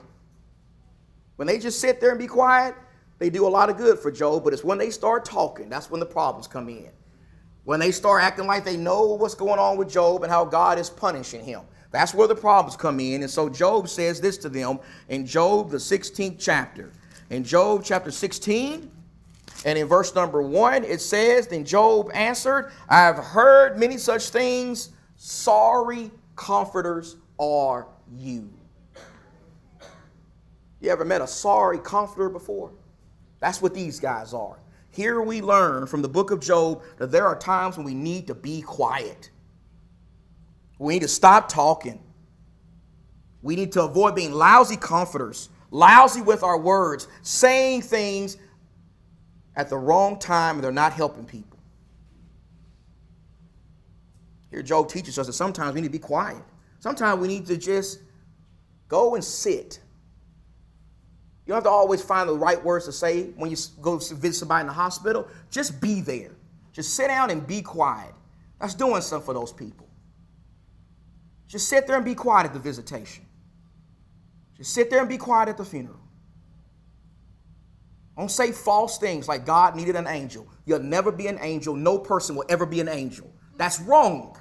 When 1.35 1.47
they 1.47 1.57
just 1.57 1.79
sit 1.79 1.99
there 1.99 2.11
and 2.11 2.19
be 2.19 2.27
quiet, 2.27 2.75
they 3.19 3.29
do 3.29 3.47
a 3.47 3.49
lot 3.49 3.69
of 3.69 3.77
good 3.77 3.99
for 3.99 4.11
Job. 4.11 4.43
But 4.43 4.53
it's 4.53 4.63
when 4.63 4.77
they 4.77 4.89
start 4.89 5.25
talking, 5.25 5.69
that's 5.69 5.89
when 5.89 5.99
the 5.99 6.05
problems 6.05 6.47
come 6.47 6.69
in. 6.69 6.89
When 7.63 7.79
they 7.79 7.91
start 7.91 8.23
acting 8.23 8.47
like 8.47 8.63
they 8.63 8.77
know 8.77 9.05
what's 9.13 9.35
going 9.35 9.59
on 9.59 9.77
with 9.77 9.89
Job 9.89 10.23
and 10.23 10.31
how 10.31 10.45
God 10.45 10.79
is 10.79 10.89
punishing 10.89 11.43
him. 11.43 11.61
That's 11.91 12.13
where 12.13 12.27
the 12.27 12.35
problems 12.35 12.77
come 12.77 12.99
in. 12.99 13.21
And 13.21 13.29
so 13.29 13.49
Job 13.49 13.89
says 13.89 14.21
this 14.21 14.37
to 14.39 14.49
them 14.49 14.79
in 15.09 15.25
Job, 15.25 15.69
the 15.69 15.77
16th 15.77 16.37
chapter. 16.39 16.91
In 17.29 17.43
Job 17.43 17.83
chapter 17.83 18.11
16, 18.11 18.89
and 19.65 19.77
in 19.77 19.87
verse 19.87 20.15
number 20.15 20.41
1, 20.41 20.83
it 20.83 21.01
says, 21.01 21.47
Then 21.47 21.63
Job 21.63 22.09
answered, 22.13 22.71
I 22.89 22.99
have 22.99 23.17
heard 23.17 23.77
many 23.77 23.97
such 23.97 24.29
things. 24.29 24.89
Sorry 25.17 26.11
comforters 26.35 27.17
are 27.39 27.87
you. 28.17 28.51
You 30.79 30.89
ever 30.89 31.05
met 31.05 31.21
a 31.21 31.27
sorry 31.27 31.77
comforter 31.77 32.29
before? 32.29 32.71
That's 33.39 33.61
what 33.61 33.73
these 33.73 33.99
guys 33.99 34.33
are. 34.33 34.59
Here 34.89 35.21
we 35.21 35.41
learn 35.41 35.85
from 35.85 36.01
the 36.01 36.09
book 36.09 36.31
of 36.31 36.39
Job 36.39 36.81
that 36.97 37.11
there 37.11 37.25
are 37.27 37.37
times 37.37 37.77
when 37.77 37.85
we 37.85 37.93
need 37.93 38.27
to 38.27 38.35
be 38.35 38.61
quiet. 38.61 39.29
We 40.79 40.93
need 40.93 41.01
to 41.01 41.07
stop 41.07 41.47
talking. 41.47 42.01
We 43.43 43.55
need 43.55 43.71
to 43.73 43.83
avoid 43.83 44.15
being 44.15 44.33
lousy 44.33 44.75
comforters, 44.75 45.49
lousy 45.69 46.21
with 46.21 46.43
our 46.43 46.59
words, 46.59 47.07
saying 47.21 47.83
things 47.83 48.37
at 49.55 49.69
the 49.69 49.77
wrong 49.77 50.17
time 50.19 50.55
and 50.55 50.63
they're 50.63 50.71
not 50.71 50.93
helping 50.93 51.25
people. 51.25 51.59
Here, 54.49 54.61
Job 54.61 54.89
teaches 54.89 55.17
us 55.17 55.27
that 55.27 55.33
sometimes 55.33 55.73
we 55.73 55.81
need 55.81 55.87
to 55.87 55.91
be 55.91 55.99
quiet. 55.99 56.43
Sometimes 56.79 57.21
we 57.21 57.27
need 57.27 57.45
to 57.47 57.57
just 57.57 57.99
go 58.87 59.15
and 59.15 59.23
sit. 59.23 59.79
You 61.45 61.51
don't 61.51 61.57
have 61.57 61.63
to 61.63 61.69
always 61.69 62.01
find 62.01 62.27
the 62.27 62.37
right 62.37 62.61
words 62.61 62.85
to 62.85 62.91
say 62.91 63.27
when 63.37 63.49
you 63.49 63.57
go 63.81 63.97
visit 63.97 64.39
somebody 64.39 64.61
in 64.61 64.67
the 64.67 64.73
hospital. 64.73 65.27
Just 65.49 65.79
be 65.79 66.01
there. 66.01 66.31
Just 66.73 66.95
sit 66.95 67.07
down 67.07 67.29
and 67.29 67.45
be 67.47 67.61
quiet. 67.61 68.13
That's 68.59 68.75
doing 68.75 69.01
something 69.01 69.25
for 69.25 69.33
those 69.33 69.53
people. 69.53 69.87
Just 71.47 71.67
sit 71.67 71.87
there 71.87 71.95
and 71.95 72.05
be 72.05 72.15
quiet 72.15 72.45
at 72.45 72.53
the 72.53 72.59
visitation. 72.59 73.25
Just 74.57 74.73
sit 74.73 74.89
there 74.89 74.99
and 74.99 75.09
be 75.09 75.17
quiet 75.17 75.49
at 75.49 75.57
the 75.57 75.65
funeral. 75.65 76.00
Don't 78.17 78.29
say 78.29 78.51
false 78.51 78.97
things 78.97 79.27
like 79.27 79.45
God 79.45 79.75
needed 79.75 79.95
an 79.95 80.07
angel. 80.07 80.47
You'll 80.65 80.79
never 80.79 81.11
be 81.11 81.27
an 81.27 81.39
angel. 81.41 81.75
No 81.75 81.97
person 81.97 82.35
will 82.35 82.45
ever 82.49 82.65
be 82.65 82.79
an 82.79 82.89
angel. 82.89 83.31
That's 83.57 83.79
wrong. 83.79 84.37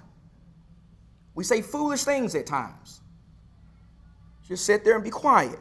We 1.35 1.45
say 1.45 1.63
foolish 1.63 2.05
things 2.05 2.35
at 2.35 2.47
times. 2.47 3.01
Just 4.47 4.67
sit 4.67 4.85
there 4.85 4.97
and 4.97 5.05
be 5.05 5.11
quiet. 5.11 5.61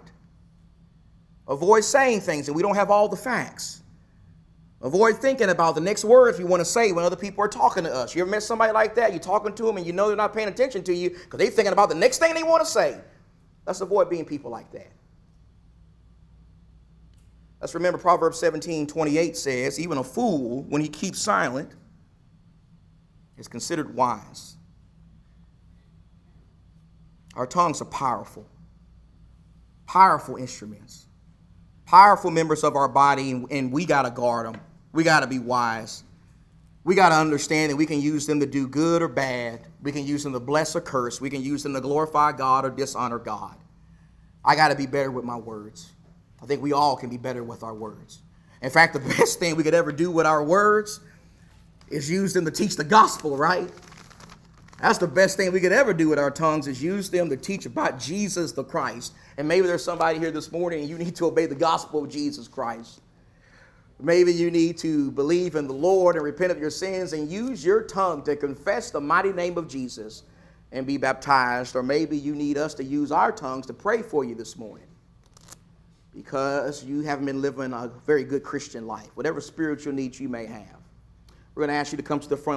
Avoid 1.48 1.84
saying 1.84 2.22
things 2.22 2.48
and 2.48 2.56
we 2.56 2.64
don't 2.64 2.76
have 2.76 2.90
all 2.90 3.08
the 3.08 3.16
facts. 3.16 3.84
Avoid 4.82 5.18
thinking 5.18 5.50
about 5.50 5.76
the 5.76 5.82
next 5.82 6.06
words 6.06 6.40
you 6.40 6.48
want 6.48 6.62
to 6.62 6.66
say 6.66 6.92
when 6.92 7.04
other 7.04 7.16
people 7.16 7.44
are 7.44 7.50
talking 7.50 7.84
to 7.84 7.94
us. 7.94 8.16
You 8.16 8.22
ever 8.22 8.32
met 8.32 8.44
somebody 8.44 8.72
like 8.72 8.96
that? 8.96 9.12
You're 9.12 9.20
talking 9.20 9.54
to 9.54 9.64
them 9.64 9.78
and 9.78 9.86
you 9.86 9.94
know 9.94 10.08
they're 10.08 10.16
not 10.16 10.34
paying 10.34 10.48
attention 10.48 10.84
to 10.84 10.94
you 10.94 11.10
because 11.10 11.38
they're 11.38 11.50
thinking 11.50 11.74
about 11.74 11.90
the 11.90 11.96
next 11.96 12.20
thing 12.20 12.34
they 12.34 12.44
want 12.44 12.64
to 12.64 12.70
say. 12.70 13.00
Let's 13.66 13.82
avoid 13.82 14.10
being 14.10 14.26
people 14.26 14.50
like 14.50 14.72
that. 14.72 14.92
Let's 17.62 17.74
remember 17.74 17.98
Proverbs 17.98 18.40
17 18.40 18.88
28 18.88 19.36
says, 19.36 19.80
Even 19.80 19.98
a 19.98 20.04
fool, 20.04 20.64
when 20.64 20.82
he 20.82 20.88
keeps 20.88 21.20
silent, 21.20 21.72
is 23.38 23.48
considered 23.48 23.96
wise. 23.96 24.56
Our 27.36 27.48
tongues 27.48 27.82
are 27.82 27.86
powerful, 27.86 28.46
powerful 29.88 30.36
instruments, 30.36 31.08
powerful 31.86 32.32
members 32.32 32.64
of 32.64 32.76
our 32.76 32.88
body, 32.88 33.32
and 33.50 33.72
we 33.72 33.86
got 33.86 34.04
to 34.04 34.12
guard 34.12 34.48
them. 34.48 34.62
We 34.92 35.04
got 35.04 35.22
to 35.22 35.28
be 35.28 35.40
wise. 35.40 36.04
We 36.84 36.96
got 36.96 37.10
to 37.10 37.16
understand 37.16 37.72
that 37.72 37.76
we 37.76 37.86
can 37.86 38.02
use 38.02 38.26
them 38.26 38.40
to 38.40 38.46
do 38.46 38.68
good 38.68 39.02
or 39.02 39.08
bad. 39.08 39.62
We 39.84 39.92
can 39.92 40.06
use 40.06 40.24
them 40.24 40.34
to 40.34 40.40
bless 40.40 40.76
or 40.76 40.82
curse. 40.82 41.22
We 41.22 41.30
can 41.30 41.44
use 41.44 41.62
them 41.62 41.74
to 41.74 41.82
glorify 41.82 42.32
God 42.32 42.66
or 42.66 42.70
dishonor 42.70 43.20
God. 43.20 43.56
I 44.44 44.56
got 44.56 44.70
to 44.70 44.76
be 44.76 44.86
better 44.88 45.12
with 45.12 45.26
my 45.26 45.36
words. 45.36 45.92
I 46.42 46.46
think 46.46 46.62
we 46.62 46.74
all 46.74 46.96
can 46.96 47.10
be 47.10 47.18
better 47.18 47.44
with 47.44 47.64
our 47.64 47.74
words. 47.74 48.20
In 48.62 48.70
fact, 48.70 48.94
the 48.94 49.00
best 49.18 49.40
thing 49.40 49.56
we 49.56 49.64
could 49.64 49.74
ever 49.74 49.92
do 49.92 50.12
with 50.12 50.26
our 50.26 50.44
words 50.44 51.00
is 51.90 52.10
use 52.10 52.34
them 52.34 52.46
to 52.46 52.52
teach 52.52 52.76
the 52.76 52.84
gospel, 52.84 53.36
right? 53.36 53.70
That's 54.82 54.98
the 54.98 55.08
best 55.08 55.36
thing 55.36 55.52
we 55.52 55.60
could 55.60 55.74
ever 55.74 55.94
do 55.94 56.08
with 56.08 56.20
our 56.20 56.32
tongues 56.32 56.68
is 56.68 56.82
use 56.82 57.10
them 57.10 57.30
to 57.30 57.38
teach 57.38 57.66
about 57.66 58.00
Jesus 58.00 58.54
the 58.54 58.64
Christ. 58.64 59.14
And 59.38 59.48
maybe 59.48 59.68
there's 59.68 59.84
somebody 59.84 60.20
here 60.20 60.32
this 60.32 60.52
morning 60.52 60.82
and 60.82 60.90
you 60.90 60.98
need 60.98 61.16
to 61.18 61.26
obey 61.26 61.48
the 61.48 61.56
gospel 61.56 62.04
of 62.04 62.10
Jesus 62.10 62.48
Christ. 62.48 63.02
Maybe 64.00 64.32
you 64.32 64.50
need 64.50 64.78
to 64.78 65.12
believe 65.12 65.56
in 65.56 65.68
the 65.68 65.74
Lord 65.74 66.16
and 66.16 66.24
repent 66.24 66.54
of 66.54 66.60
your 66.60 66.70
sins 66.70 67.12
and 67.12 67.30
use 67.30 67.66
your 67.66 67.82
tongue 67.82 68.24
to 68.24 68.38
confess 68.38 68.92
the 68.92 69.02
mighty 69.02 69.34
name 69.34 69.58
of 69.58 69.68
Jesus 69.68 70.24
and 70.72 70.88
be 70.88 70.96
baptized. 70.96 71.76
Or 71.76 71.84
maybe 71.84 72.18
you 72.18 72.34
need 72.34 72.58
us 72.58 72.74
to 72.76 72.84
use 72.84 73.12
our 73.12 73.34
tongues 73.34 73.66
to 73.66 73.74
pray 73.74 74.02
for 74.02 74.24
you 74.24 74.36
this 74.36 74.56
morning 74.56 74.89
because 76.14 76.84
you 76.84 77.02
haven't 77.02 77.26
been 77.26 77.42
living 77.42 77.74
a 77.74 77.90
very 78.06 78.24
good 78.24 78.44
Christian 78.44 78.88
life, 78.88 79.10
whatever 79.16 79.40
spiritual 79.42 79.94
needs 79.94 80.20
you 80.20 80.30
may 80.30 80.46
have. 80.46 80.78
We're 81.56 81.62
going 81.62 81.70
to 81.70 81.80
ask 81.80 81.92
you 81.92 81.98
to 81.98 82.04
come 82.04 82.20
to 82.20 82.30
the 82.30 82.38
front. 82.38 82.48